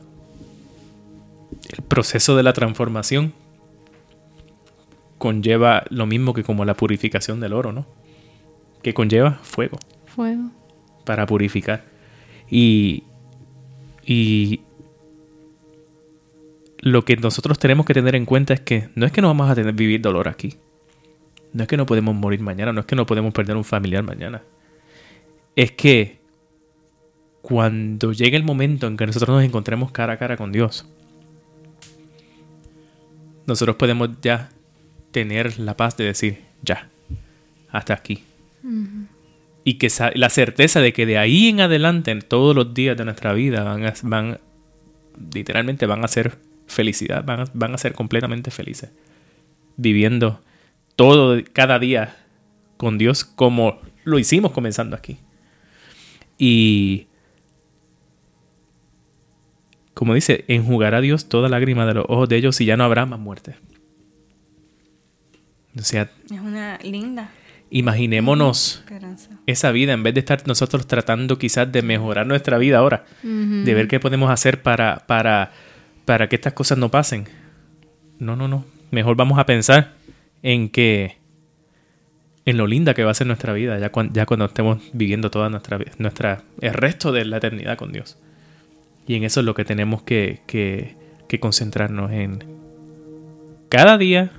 [1.88, 3.34] proceso de la transformación
[5.18, 7.88] conlleva lo mismo que como la purificación del oro, ¿no?
[8.84, 9.80] Que conlleva fuego.
[10.06, 10.52] Fuego.
[11.04, 11.84] Para purificar.
[12.48, 13.06] Y,
[14.06, 14.62] y
[16.78, 19.50] lo que nosotros tenemos que tener en cuenta es que no es que no vamos
[19.50, 20.58] a tener vivir dolor aquí.
[21.54, 24.04] No es que no podemos morir mañana, no es que no podemos perder un familiar
[24.04, 24.44] mañana.
[25.56, 26.20] Es que
[27.42, 30.86] cuando llegue el momento en que nosotros nos encontremos cara a cara con Dios,
[33.46, 34.50] nosotros podemos ya
[35.12, 36.90] tener la paz de decir, ya,
[37.72, 38.24] hasta aquí.
[39.64, 43.06] Y que la certeza de que de ahí en adelante, en todos los días de
[43.06, 44.40] nuestra vida, van, van
[45.34, 46.38] literalmente van a ser
[46.68, 48.92] felicidad, van a, van a ser completamente felices.
[49.78, 50.42] Viviendo
[50.98, 52.18] todo, cada día
[52.76, 55.20] con Dios como lo hicimos comenzando aquí.
[56.38, 57.08] Y
[59.94, 63.06] como dice, enjugará Dios toda lágrima de los ojos de ellos y ya no habrá
[63.06, 63.56] más muerte.
[65.78, 67.32] O sea, es una linda.
[67.70, 68.84] Imaginémonos
[69.46, 73.74] esa vida en vez de estar nosotros tratando quizás de mejorar nuestra vida ahora, de
[73.74, 75.52] ver qué podemos hacer para, para,
[76.06, 77.26] para que estas cosas no pasen.
[78.20, 78.66] No, no, no.
[78.90, 79.97] Mejor vamos a pensar
[80.48, 81.18] en que
[82.46, 85.30] en lo linda que va a ser nuestra vida ya, cuando, ya cuando estemos viviendo
[85.30, 88.18] toda nuestra nuestra el resto de la eternidad con Dios.
[89.06, 90.96] Y en eso es lo que tenemos que, que,
[91.42, 92.46] concentrarnos en
[93.68, 94.32] cada día,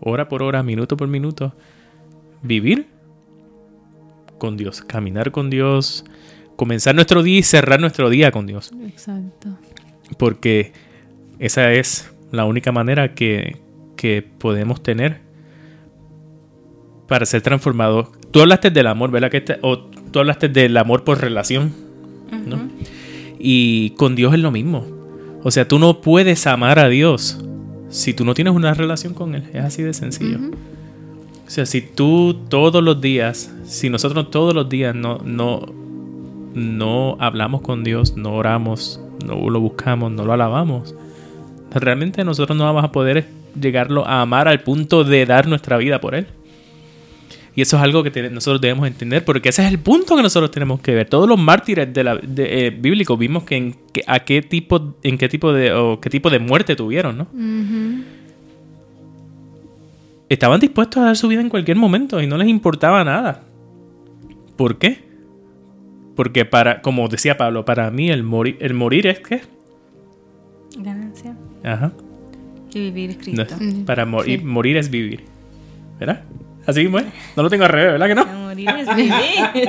[0.00, 1.54] hora por hora, minuto por minuto,
[2.42, 2.86] vivir
[4.38, 6.06] con Dios, caminar con Dios,
[6.56, 8.72] comenzar nuestro día y cerrar nuestro día con Dios.
[8.86, 9.58] Exacto.
[10.18, 10.72] Porque
[11.38, 13.63] esa es la única manera que,
[14.04, 15.22] que podemos tener
[17.08, 18.08] para ser transformados.
[18.32, 19.30] Tú hablaste del amor, ¿verdad?
[19.30, 21.72] Que o tú hablaste del amor por relación,
[22.46, 22.68] ¿no?
[23.38, 24.86] Y con Dios es lo mismo.
[25.42, 27.42] O sea, tú no puedes amar a Dios
[27.88, 29.44] si tú no tienes una relación con Él.
[29.54, 30.38] Es así de sencillo.
[31.46, 35.62] O sea, si tú todos los días, si nosotros todos los días no, no,
[36.52, 40.94] no hablamos con Dios, no oramos, no lo buscamos, no lo alabamos,
[41.70, 46.00] realmente nosotros no vamos a poder llegarlo a amar al punto de dar nuestra vida
[46.00, 46.26] por Él.
[47.56, 50.50] Y eso es algo que nosotros debemos entender, porque ese es el punto que nosotros
[50.50, 51.08] tenemos que ver.
[51.08, 53.76] Todos los mártires de la, eh, bíblicos vimos que en,
[54.08, 57.28] a qué tipo, en qué tipo de, o qué tipo de muerte tuvieron, ¿no?
[60.28, 63.42] Estaban dispuestos a dar su vida en cualquier momento y no les importaba nada.
[64.56, 65.04] ¿Por qué?
[66.16, 69.42] Porque para, como decía Pablo, para mí el morir, el morir es que
[70.78, 71.36] ganancia.
[71.62, 71.92] Ajá.
[72.74, 73.56] Y vivir es Cristo.
[73.86, 75.24] para morir, morir es vivir.
[75.98, 76.24] ¿Verdad?
[76.66, 76.98] Así mismo,
[77.36, 78.26] No lo tengo al revés, ¿verdad que no?
[78.26, 79.68] morir es vivir.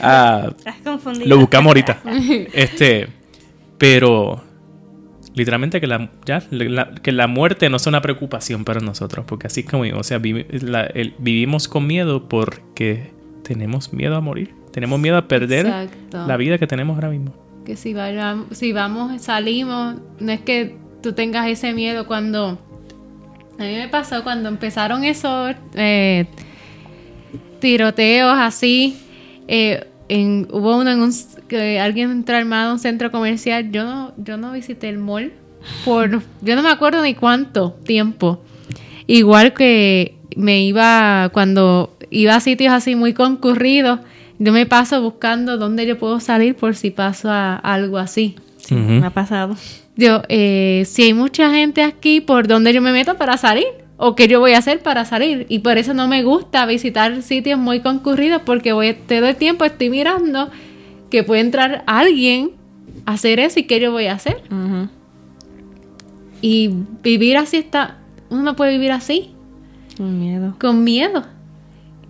[0.00, 1.26] ah, Estás confundido.
[1.28, 2.00] Lo buscamos ahorita.
[2.52, 3.08] Este,
[3.78, 4.42] pero
[5.34, 6.42] literalmente que la, ya,
[7.02, 11.68] que la muerte no sea una preocupación para nosotros, porque así como, o sea, vivimos
[11.68, 13.10] con miedo porque
[13.42, 17.43] tenemos miedo a morir, tenemos miedo a perder la vida que tenemos ahora mismo.
[17.64, 17.94] Que si
[18.52, 22.58] si vamos, salimos, no es que tú tengas ese miedo cuando
[23.58, 26.26] a mí me pasó cuando empezaron esos eh,
[27.60, 28.98] tiroteos así.
[29.48, 29.86] Eh,
[30.50, 31.12] hubo uno en un
[31.48, 33.70] que alguien entró armado a un centro comercial.
[33.70, 35.32] Yo no, yo no visité el mall
[35.84, 38.42] por yo no me acuerdo ni cuánto tiempo.
[39.06, 44.00] Igual que me iba cuando iba a sitios así muy concurridos,
[44.38, 48.36] yo me paso buscando dónde yo puedo salir por si paso a algo así.
[48.70, 49.56] Me ha pasado
[49.96, 53.66] yo, eh, si hay mucha gente aquí, ¿por dónde yo me meto para salir?
[53.96, 55.46] ¿O qué yo voy a hacer para salir?
[55.48, 59.64] Y por eso no me gusta visitar sitios muy concurridos porque voy todo el tiempo
[59.64, 60.50] estoy mirando
[61.10, 62.52] que puede entrar alguien
[63.06, 64.42] a hacer eso y qué yo voy a hacer.
[66.40, 66.70] Y
[67.02, 67.98] vivir así está,
[68.30, 69.30] uno no puede vivir así.
[69.96, 70.56] Con miedo.
[70.58, 71.22] Con miedo.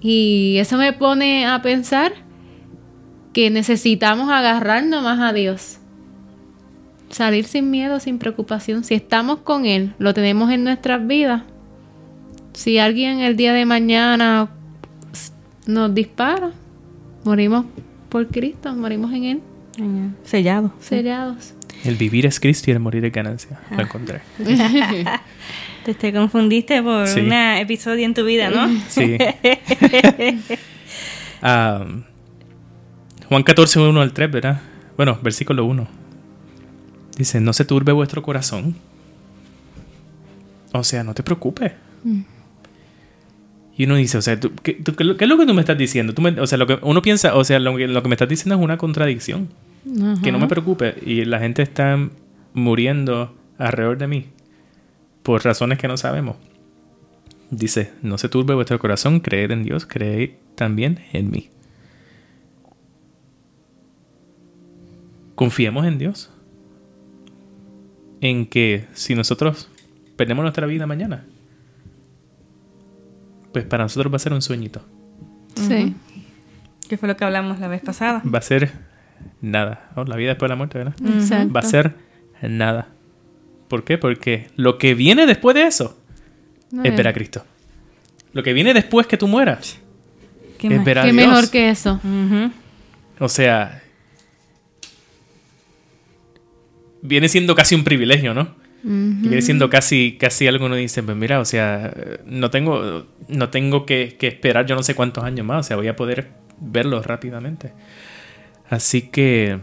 [0.04, 2.12] Y eso me pone a pensar
[3.32, 5.80] que necesitamos agarrarnos más a Dios
[7.14, 8.84] salir sin miedo, sin preocupación.
[8.84, 11.42] Si estamos con Él, lo tenemos en nuestras vidas.
[12.52, 14.50] Si alguien el día de mañana
[15.66, 16.50] nos dispara,
[17.24, 17.64] morimos
[18.08, 19.40] por Cristo, morimos en Él.
[20.24, 20.72] Sellados.
[20.80, 21.54] Sellados.
[21.84, 23.60] El vivir es Cristo y el morir es ganancia.
[23.70, 23.82] Lo ah.
[23.82, 24.20] encontré.
[25.92, 28.68] te, confundiste por un episodio en tu vida, ¿no?
[28.88, 29.18] Sí.
[31.46, 31.84] Ah,
[33.28, 34.62] Juan 14, 1 al 3, ¿verdad?
[34.96, 35.86] Bueno, versículo 1.
[37.18, 38.74] Dice, no se turbe vuestro corazón.
[40.72, 41.72] O sea, no te preocupes.
[42.02, 42.20] Mm.
[43.76, 46.14] Y uno dice, o sea, ¿qué, es lo que tú me estás diciendo?
[46.40, 48.78] o sea, lo que uno piensa, o sea, lo, que me estás diciendo es una
[48.78, 49.50] contradicción.
[50.22, 50.94] Que no me preocupe.
[51.04, 51.98] Y la gente está
[52.54, 54.26] muriendo alrededor de mí
[55.24, 56.36] por razones que no sabemos.
[57.50, 61.50] Dice, no se turbe vuestro corazón, creed en Dios, creed también en mí.
[65.34, 66.30] Confiemos en Dios
[68.20, 69.68] en que si nosotros
[70.16, 71.24] perdemos nuestra vida mañana,
[73.52, 74.82] pues para nosotros va a ser un sueñito.
[75.54, 75.94] Sí.
[76.88, 78.22] Que fue lo que hablamos la vez pasada.
[78.22, 78.72] Va a ser
[79.40, 79.90] nada.
[80.06, 80.94] la vida después de la muerte, ¿verdad?
[81.02, 81.52] Exacto.
[81.52, 81.94] Va a ser
[82.42, 82.88] nada.
[83.68, 83.98] ¿Por qué?
[83.98, 85.98] Porque lo que viene después de eso
[86.82, 87.44] es ver a Cristo.
[88.32, 89.78] Lo que viene después que tú mueras
[90.58, 92.00] ¿Qué es ver a ¿Qué mejor que eso?
[93.18, 93.82] O sea,
[97.02, 98.54] viene siendo casi un privilegio, ¿no?
[98.86, 101.94] Viene siendo casi, casi algo uno dice, pues mira, o sea,
[102.26, 105.88] no tengo, no tengo que, esperar yo no sé cuántos años más, o sea, voy
[105.88, 107.72] a poder verlo rápidamente.
[108.68, 109.60] Así que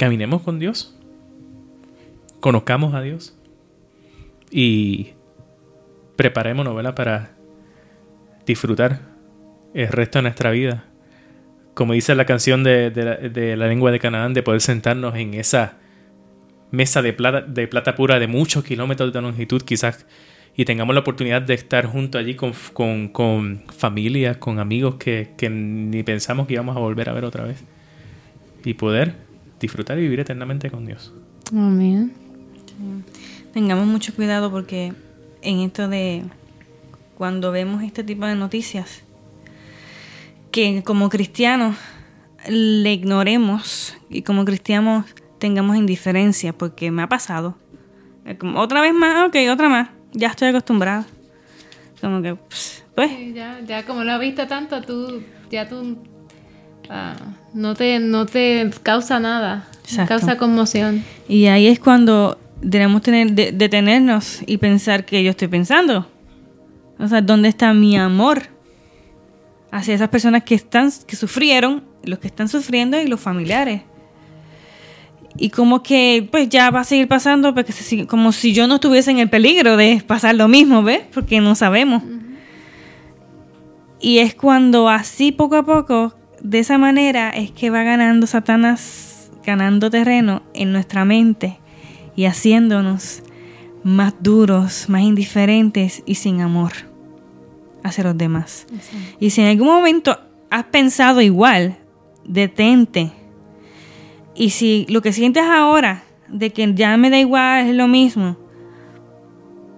[0.00, 0.98] caminemos con Dios,
[2.40, 3.38] conozcamos a Dios
[4.50, 5.10] y
[6.16, 6.94] preparémonos, ¿verdad?
[6.94, 7.36] Para
[8.46, 9.02] disfrutar
[9.74, 10.86] el resto de nuestra vida
[11.74, 12.90] como dice la canción de,
[13.56, 15.76] la, lengua de Canaán, de poder sentarnos en esa
[16.70, 20.06] mesa de plata, de plata pura de muchos kilómetros de longitud quizás
[20.56, 25.28] y tengamos la oportunidad de estar junto allí con, con, con familias, con amigos que,
[25.50, 27.62] ni pensamos que íbamos a volver a ver otra vez
[28.64, 29.29] y poder
[29.60, 31.12] disfrutar y vivir eternamente con Dios.
[31.52, 32.12] Amén.
[33.52, 34.94] Tengamos mucho cuidado porque
[35.42, 36.24] en esto de
[37.16, 39.02] cuando vemos este tipo de noticias,
[40.50, 41.76] que como cristianos
[42.48, 45.04] le ignoremos y como cristianos
[45.38, 47.56] tengamos indiferencia, porque me ha pasado.
[48.56, 49.88] Otra vez más, ok, otra más.
[50.12, 51.06] Ya estoy acostumbrada.
[52.00, 52.84] Como que, pues.
[53.34, 55.98] ya, ya como lo has visto tanto, tú, ya tú
[56.90, 57.14] ah,
[57.54, 60.08] no, te, no te causa nada, Exacto.
[60.08, 61.02] causa conmoción.
[61.28, 62.38] Y ahí es cuando
[63.02, 66.06] tener, de- detenernos y pensar que yo estoy pensando.
[66.98, 68.42] O sea, ¿dónde está mi amor
[69.70, 73.82] hacia esas personas que están, que sufrieron, los que están sufriendo y los familiares?
[75.38, 78.66] Y como que, pues ya va a seguir pasando, porque se sigue- como si yo
[78.66, 81.02] no estuviese en el peligro de pasar lo mismo, ¿ves?
[81.14, 82.02] Porque no sabemos.
[84.00, 89.30] Y es cuando así poco a poco, de esa manera, es que va ganando Satanás,
[89.44, 91.58] ganando terreno en nuestra mente
[92.16, 93.22] y haciéndonos
[93.82, 96.72] más duros, más indiferentes y sin amor
[97.82, 98.66] hacia los demás.
[99.18, 100.18] Y si en algún momento
[100.50, 101.78] has pensado igual,
[102.24, 103.12] detente.
[104.34, 108.36] Y si lo que sientes ahora, de que ya me da igual, es lo mismo,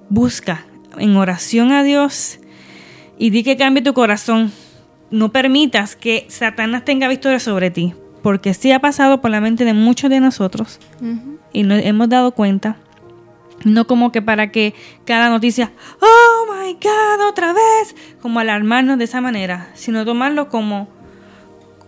[0.09, 0.67] busca
[0.99, 2.39] en oración a Dios
[3.19, 4.53] y di que cambie tu corazón.
[5.13, 9.65] No permitas que Satanás tenga victoria sobre ti, porque sí ha pasado por la mente
[9.65, 10.81] de muchos de nosotros
[11.53, 12.77] y nos hemos dado cuenta.
[13.65, 19.05] No como que para que cada noticia, oh my God, otra vez, como alarmarnos de
[19.05, 20.89] esa manera, sino tomarlo como,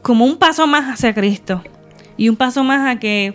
[0.02, 1.64] como un paso más hacia Cristo
[2.16, 3.34] y un paso más a que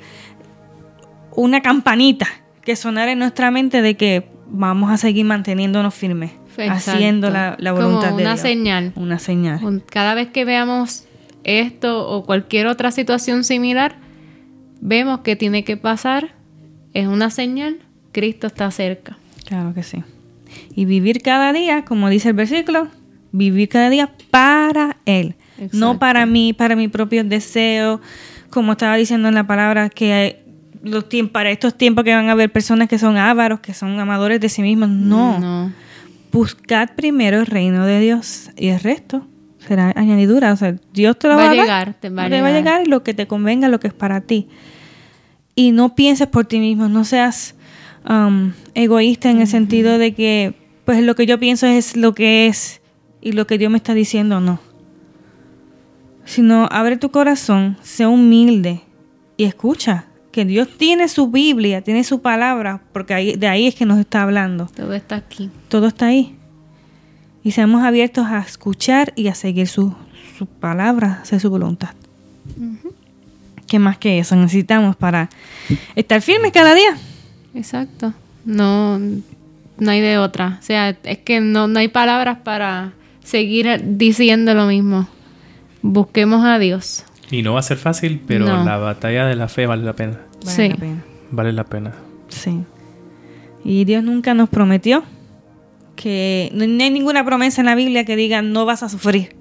[1.32, 2.28] una campanita
[2.62, 6.32] que sonara en nuestra mente de que vamos a seguir manteniéndonos firmes,
[6.64, 6.92] Exacto.
[6.92, 8.42] haciendo la, la voluntad Como de una Dios.
[8.42, 8.94] señal.
[8.96, 9.84] Una señal.
[9.90, 11.06] Cada vez que veamos
[11.44, 13.96] esto o cualquier otra situación similar,
[14.82, 16.34] vemos que tiene que pasar,
[16.94, 17.78] es una señal,
[18.12, 19.18] Cristo está cerca.
[19.46, 20.04] Claro que sí.
[20.76, 22.88] Y vivir cada día, como dice el versículo,
[23.32, 25.36] vivir cada día para Él.
[25.58, 25.78] Exacto.
[25.78, 28.02] No para mí, para mi propio deseo,
[28.50, 30.42] como estaba diciendo en la palabra, que
[30.84, 34.00] los tiempos, para estos tiempos que van a haber personas que son ávaros, que son
[34.00, 34.90] amadores de sí mismos.
[34.90, 35.40] No.
[35.40, 35.72] No.
[36.32, 39.28] Buscad primero el reino de Dios y el resto
[39.60, 40.54] será añadidura.
[40.54, 42.48] O sea, Dios te lo va, Va a dar, llegar, te va a te va
[42.48, 42.80] a llegar.
[42.80, 44.48] llegar lo que te convenga, lo que es para ti.
[45.56, 47.56] Y no pienses por ti mismo, no seas
[48.08, 50.54] um, egoísta en el sentido de que,
[50.86, 52.82] pues lo que yo pienso es lo que es
[53.22, 54.60] y lo que Dios me está diciendo, no.
[56.26, 58.82] Sino abre tu corazón, sea humilde
[59.36, 63.76] y escucha que Dios tiene su Biblia, tiene su palabra, porque ahí, de ahí es
[63.76, 65.50] que nos está hablando Todo está aquí.
[65.70, 66.36] todo está ahí.
[67.44, 69.96] Y seamos abiertos a escuchar y a seguir su,
[70.38, 71.90] su palabra, hacer su voluntad.
[73.68, 75.30] ¿Qué más que eso necesitamos para
[75.96, 76.98] estar firmes cada día?
[77.54, 78.14] Exacto.
[78.46, 80.58] No, no hay de otra.
[80.60, 85.08] O sea, es que no, no hay palabras para seguir diciendo lo mismo.
[85.82, 87.06] Busquemos a Dios.
[87.32, 88.64] Y no va a ser fácil, pero No.
[88.64, 90.20] la batalla de la fe vale la pena.
[90.46, 90.70] Vale Sí.
[90.70, 91.04] la pena.
[91.32, 91.94] Vale la pena.
[92.30, 92.60] Sí.
[93.64, 95.04] Y Dios nunca nos prometió
[95.96, 99.36] que no hay ninguna promesa en la Biblia que diga no vas a sufrir,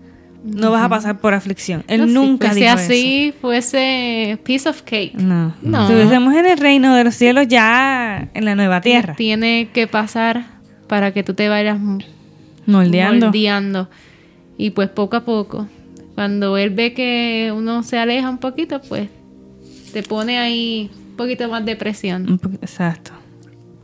[0.45, 1.85] no vas a pasar por aflicción.
[1.87, 5.15] Él No, si nunca fuese dijo así, fuese piece of cake.
[5.17, 5.25] eso.
[5.25, 5.55] No.
[5.63, 5.83] No.
[5.83, 10.47] Estuviésemos en el reino de los cielos ya en la nueva tierra, Tiene que pasar
[10.89, 11.79] para que tú te vayas
[12.67, 13.27] moldeando.
[13.27, 13.89] moldeando.
[14.57, 15.69] Y pues poco a poco,
[16.19, 19.09] cuando él ve que uno se aleja un poquito, pues
[19.93, 22.29] te pone ahí un poquito más de presión.
[22.29, 23.13] Un poquito- exacto.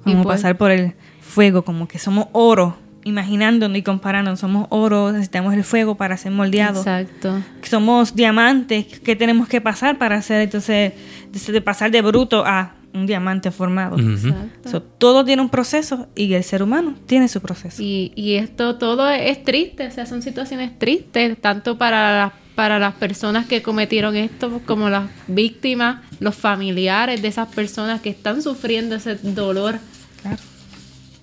[0.03, 5.13] Como pues- pasar por el fuego, como que somos oro, imaginándonos y comparando, somos oro,
[5.13, 6.79] necesitamos el fuego para ser moldeados.
[6.85, 7.41] Exacto.
[7.63, 10.93] Somos diamantes, que tenemos que pasar para hacer entonces
[11.31, 13.97] de pasar de bruto a un diamante formado.
[13.97, 14.29] Ujú.
[14.29, 14.71] Exacto.
[14.71, 17.83] So, todo tiene un proceso y el ser humano tiene su proceso.
[17.83, 22.79] Y, y esto todo es triste, o sea, son situaciones tristes, tanto para las, para
[22.79, 28.41] las personas que cometieron esto como las víctimas, los familiares de esas personas que están
[28.43, 29.81] sufriendo ese dolor.
[30.23, 30.39] Claro.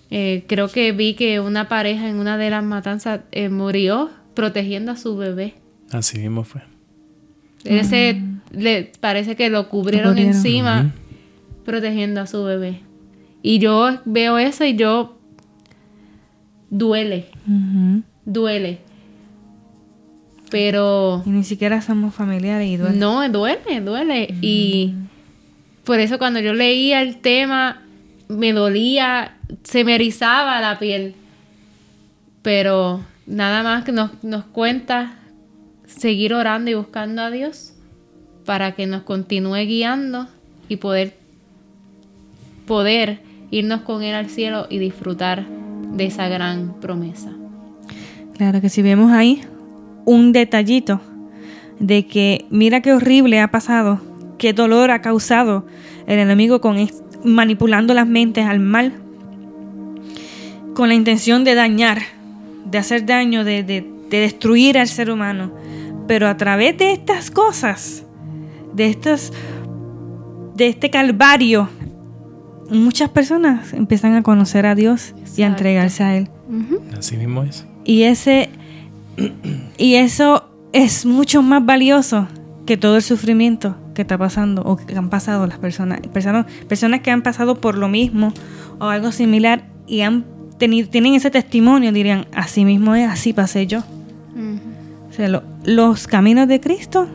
[0.10, 4.92] Eh, creo que vi que una pareja en una de las matanzas eh, murió protegiendo
[4.92, 5.56] a su bebé.
[5.92, 6.62] Así mismo fue.
[7.64, 10.36] Ese le parece que lo cubrieron, Lo cubrieron.
[10.36, 10.92] encima.
[11.66, 12.82] Protegiendo a su bebé.
[13.44, 15.18] Y yo veo eso y yo
[16.70, 17.28] duele,
[18.26, 18.80] duele.
[20.50, 22.98] Pero Y ni siquiera somos familiares y duele.
[22.98, 24.36] no, duele, duele.
[24.42, 24.94] Y
[25.86, 27.82] por eso cuando yo leía el tema
[28.28, 31.16] me dolía, se me erizaba la piel.
[32.42, 35.16] Pero nada más que nos, nos cuenta
[35.86, 37.74] seguir orando y buscando a Dios
[38.46, 40.28] para que nos continúe guiando
[40.68, 41.18] y poder
[42.72, 43.20] poder
[43.50, 45.46] irnos con él al cielo y disfrutar
[45.92, 47.30] de esa gran promesa.
[48.38, 49.42] Claro que si vemos ahí
[50.06, 51.02] un detallito
[51.82, 54.00] de que mira qué horrible ha pasado,
[54.38, 55.66] qué dolor ha causado
[56.08, 56.78] el enemigo con
[57.26, 58.94] manipulando las mentes al mal,
[60.74, 61.98] con la intención de dañar,
[62.72, 65.52] de hacer daño, de, de- de destruir al ser humano.
[66.08, 68.06] Pero a través de estas cosas,
[68.74, 69.34] de estos,
[70.56, 71.68] de este calvario,
[72.72, 76.30] muchas personas empiezan a conocer a Dios y a entregarse a Él.
[76.98, 77.66] Así mismo es.
[77.86, 78.50] Y ese
[79.78, 82.28] y eso es mucho más valioso
[82.66, 87.02] que todo el sufrimiento que está pasando o que han pasado las personas, personas, personas
[87.02, 88.34] que han pasado por lo mismo
[88.80, 90.26] o algo similar y han
[90.58, 93.80] tenido tienen ese testimonio, dirían, así mismo es, así pasé yo.
[93.80, 94.60] Ujú.
[95.10, 97.08] O sea, lo- los caminos de Cristo,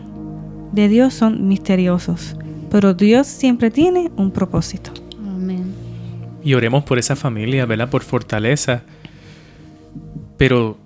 [0.72, 2.36] de Dios, son misteriosos,
[2.70, 4.92] pero Dios siempre tiene un propósito.
[6.46, 7.90] Y oremos por esa familia, ¿verdad?
[7.90, 8.82] Por fortaleza.
[10.36, 10.78] Pero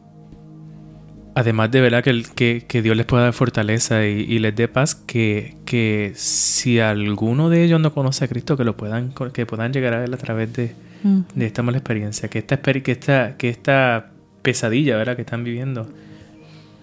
[1.34, 4.68] además de verdad que, que, que Dios les pueda dar fortaleza y, y les dé
[4.68, 9.46] paz, que, que si alguno de ellos no conoce a Cristo, que lo puedan, que
[9.46, 11.20] puedan llegar a él a través de, Mm.
[11.34, 14.10] de esta mala experiencia, que esta, que esta, que esta
[14.42, 15.16] pesadilla, ¿verdad?
[15.16, 15.88] Que están viviendo,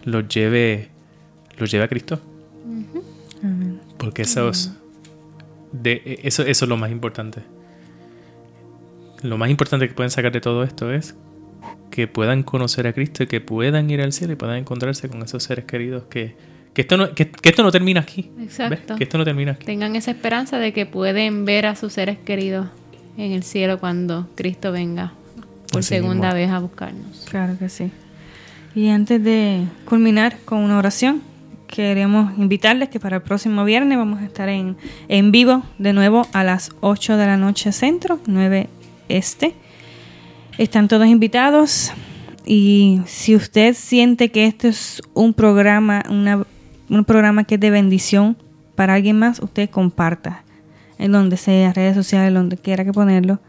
[0.05, 0.89] los lleve,
[1.57, 2.19] los lleve a Cristo.
[3.97, 4.73] Porque eso es,
[5.71, 7.41] de, eso, eso es lo más importante.
[9.23, 11.15] Lo más importante que pueden sacar de todo esto es
[11.89, 15.21] que puedan conocer a Cristo y que puedan ir al cielo y puedan encontrarse con
[15.23, 16.35] esos seres queridos que,
[16.73, 18.29] que, esto, no, que, que esto no termina aquí.
[18.35, 18.45] ¿ves?
[18.45, 18.95] Exacto.
[18.95, 19.65] Que esto no termina aquí.
[19.65, 22.67] Tengan esa esperanza de que pueden ver a sus seres queridos
[23.17, 25.13] en el cielo cuando Cristo venga
[25.71, 26.35] por Así segunda mismo.
[26.35, 27.25] vez a buscarnos.
[27.29, 27.91] Claro que sí.
[28.75, 31.23] Y antes de culminar con una oración,
[31.67, 36.27] queremos invitarles que para el próximo viernes vamos a estar en, en vivo de nuevo
[36.31, 38.69] a las 8 de la noche centro, 9
[39.09, 39.53] este.
[40.57, 41.91] Están todos invitados
[42.45, 46.45] y si usted siente que este es un programa, una-
[46.89, 48.37] un programa que es de bendición
[48.75, 50.43] para alguien más, usted comparta
[50.97, 53.39] en donde sea, redes sociales, donde quiera que ponerlo.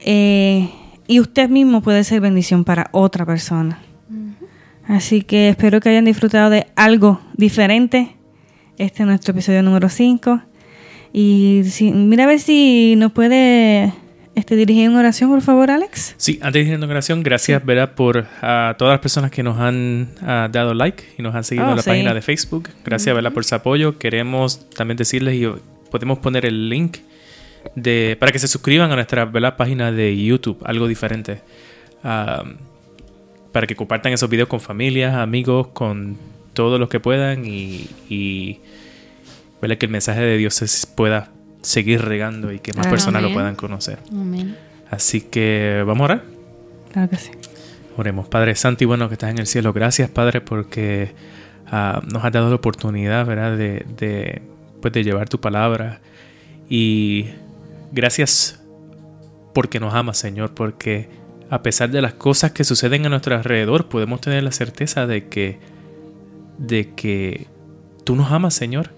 [0.00, 0.70] Eh,
[1.06, 3.78] y usted mismo puede ser bendición para otra persona.
[4.86, 8.16] Así que espero que hayan disfrutado de algo diferente.
[8.78, 10.40] Este es nuestro episodio número 5.
[11.12, 13.92] Y si, mira a ver si nos puede
[14.36, 16.14] este, dirigir una oración, por favor, Alex.
[16.18, 17.94] Sí, antes de ir en oración, gracias ¿verdad?
[17.94, 21.66] por a todas las personas que nos han ah, dado like y nos han seguido
[21.66, 21.90] Oh, en la sí.
[21.90, 22.68] página de Facebook.
[22.84, 23.32] Gracias ¿verdad?
[23.32, 23.98] por su apoyo.
[23.98, 25.48] Queremos también decirles y
[25.90, 26.98] podemos poner el link
[27.74, 29.56] de para que se suscriban a nuestra ¿verdad?
[29.56, 31.40] página de YouTube, algo diferente.
[32.04, 32.44] Ah,
[33.52, 36.18] para que compartan esos videos con familias, amigos, con
[36.52, 38.60] todos los que puedan y, y
[39.62, 39.78] ¿verdad?
[39.78, 41.30] que el mensaje de Dios se pueda
[41.62, 43.98] seguir regando y que más personas lo puedan conocer.
[44.10, 44.56] Amén.
[44.90, 46.24] Así que vamos a orar.
[46.92, 47.30] Claro que sí.
[47.96, 49.72] Oremos, Padre Santo y bueno que estás en el cielo.
[49.72, 51.12] Gracias, Padre, porque
[51.66, 54.42] ah, nos has dado la oportunidad, ¿verdad?, de, de,
[54.82, 56.00] pues, de llevar tu palabra.
[56.68, 57.26] Y
[57.92, 58.62] gracias
[59.54, 61.08] porque nos amas, Señor, porque
[61.48, 65.28] a pesar de las cosas que suceden a nuestro alrededor, podemos tener la certeza de
[65.28, 65.58] que,
[66.58, 67.46] de que
[68.04, 68.90] tú nos amas, Señor.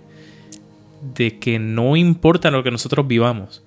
[1.03, 3.63] De que no importa lo que nosotros vivamos,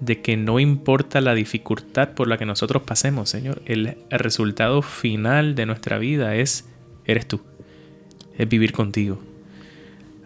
[0.00, 5.54] de que no importa la dificultad por la que nosotros pasemos, Señor, el, resultado final
[5.54, 6.68] de nuestra vida es,
[7.04, 7.40] eres tú,
[8.36, 9.20] es vivir contigo.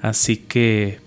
[0.00, 0.98] Así que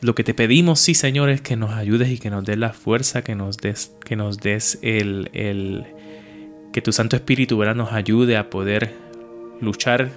[0.00, 2.72] lo que te pedimos, sí, Señor, es que nos ayudes y que nos des la
[2.72, 5.84] fuerza, que nos des, que nos des el, el
[6.72, 7.76] que tu Santo Espíritu ¿verdad?
[7.76, 8.94] nos ayude a poder
[9.60, 10.10] luchar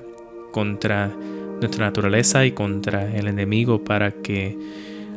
[0.51, 1.11] contra
[1.59, 4.57] nuestra naturaleza y contra el enemigo para que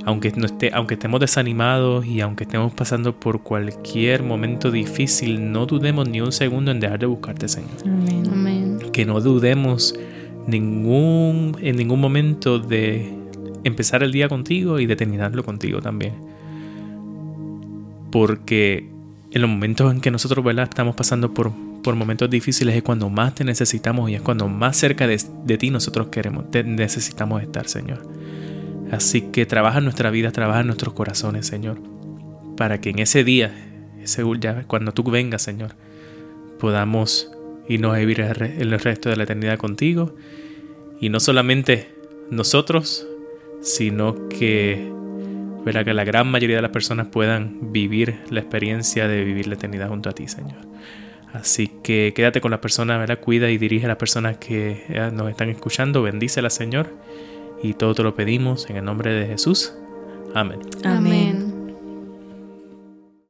[0.04, 5.66] aunque, no esté, aunque estemos desanimados y aunque estemos pasando por cualquier momento difícil, no
[5.66, 7.70] dudemos ni un segundo en dejar de buscarte, Señor.
[7.84, 8.22] Amén.
[8.30, 8.78] Amén.
[8.92, 9.94] Que no dudemos
[10.46, 13.14] ningún, en ningún momento de
[13.64, 16.12] empezar el día contigo y de terminarlo contigo también.
[18.10, 18.86] Porque
[19.30, 20.64] en los momentos en que nosotros ¿verdad?
[20.64, 21.50] estamos pasando por,
[21.84, 25.58] por momentos difíciles es cuando más te necesitamos y es cuando más cerca de, de
[25.58, 28.02] ti nosotros queremos, te necesitamos estar, Señor.
[28.90, 31.78] Así que trabaja en nuestra vida, trabaja en nuestros corazones, Señor,
[32.56, 33.52] para que en ese día,
[34.02, 35.76] ese, ya, cuando tú vengas, Señor,
[36.58, 37.30] podamos
[37.68, 40.14] irnos a vivir el, re- el resto de la eternidad contigo.
[41.00, 41.94] Y no solamente
[42.30, 43.06] nosotros,
[43.60, 44.90] sino que,
[45.64, 45.84] ¿verdad?
[45.84, 49.88] que la gran mayoría de las personas puedan vivir la experiencia de vivir la eternidad
[49.88, 50.58] junto a ti, Señor.
[51.34, 53.18] Así que quédate con las personas, ¿verdad?
[53.18, 56.02] Cuida y dirige a las personas que nos están escuchando.
[56.02, 56.88] Bendícelas, Señor.
[57.60, 59.74] Y todo te lo pedimos en el nombre de Jesús.
[60.32, 60.60] Amén.
[60.84, 61.43] Amén.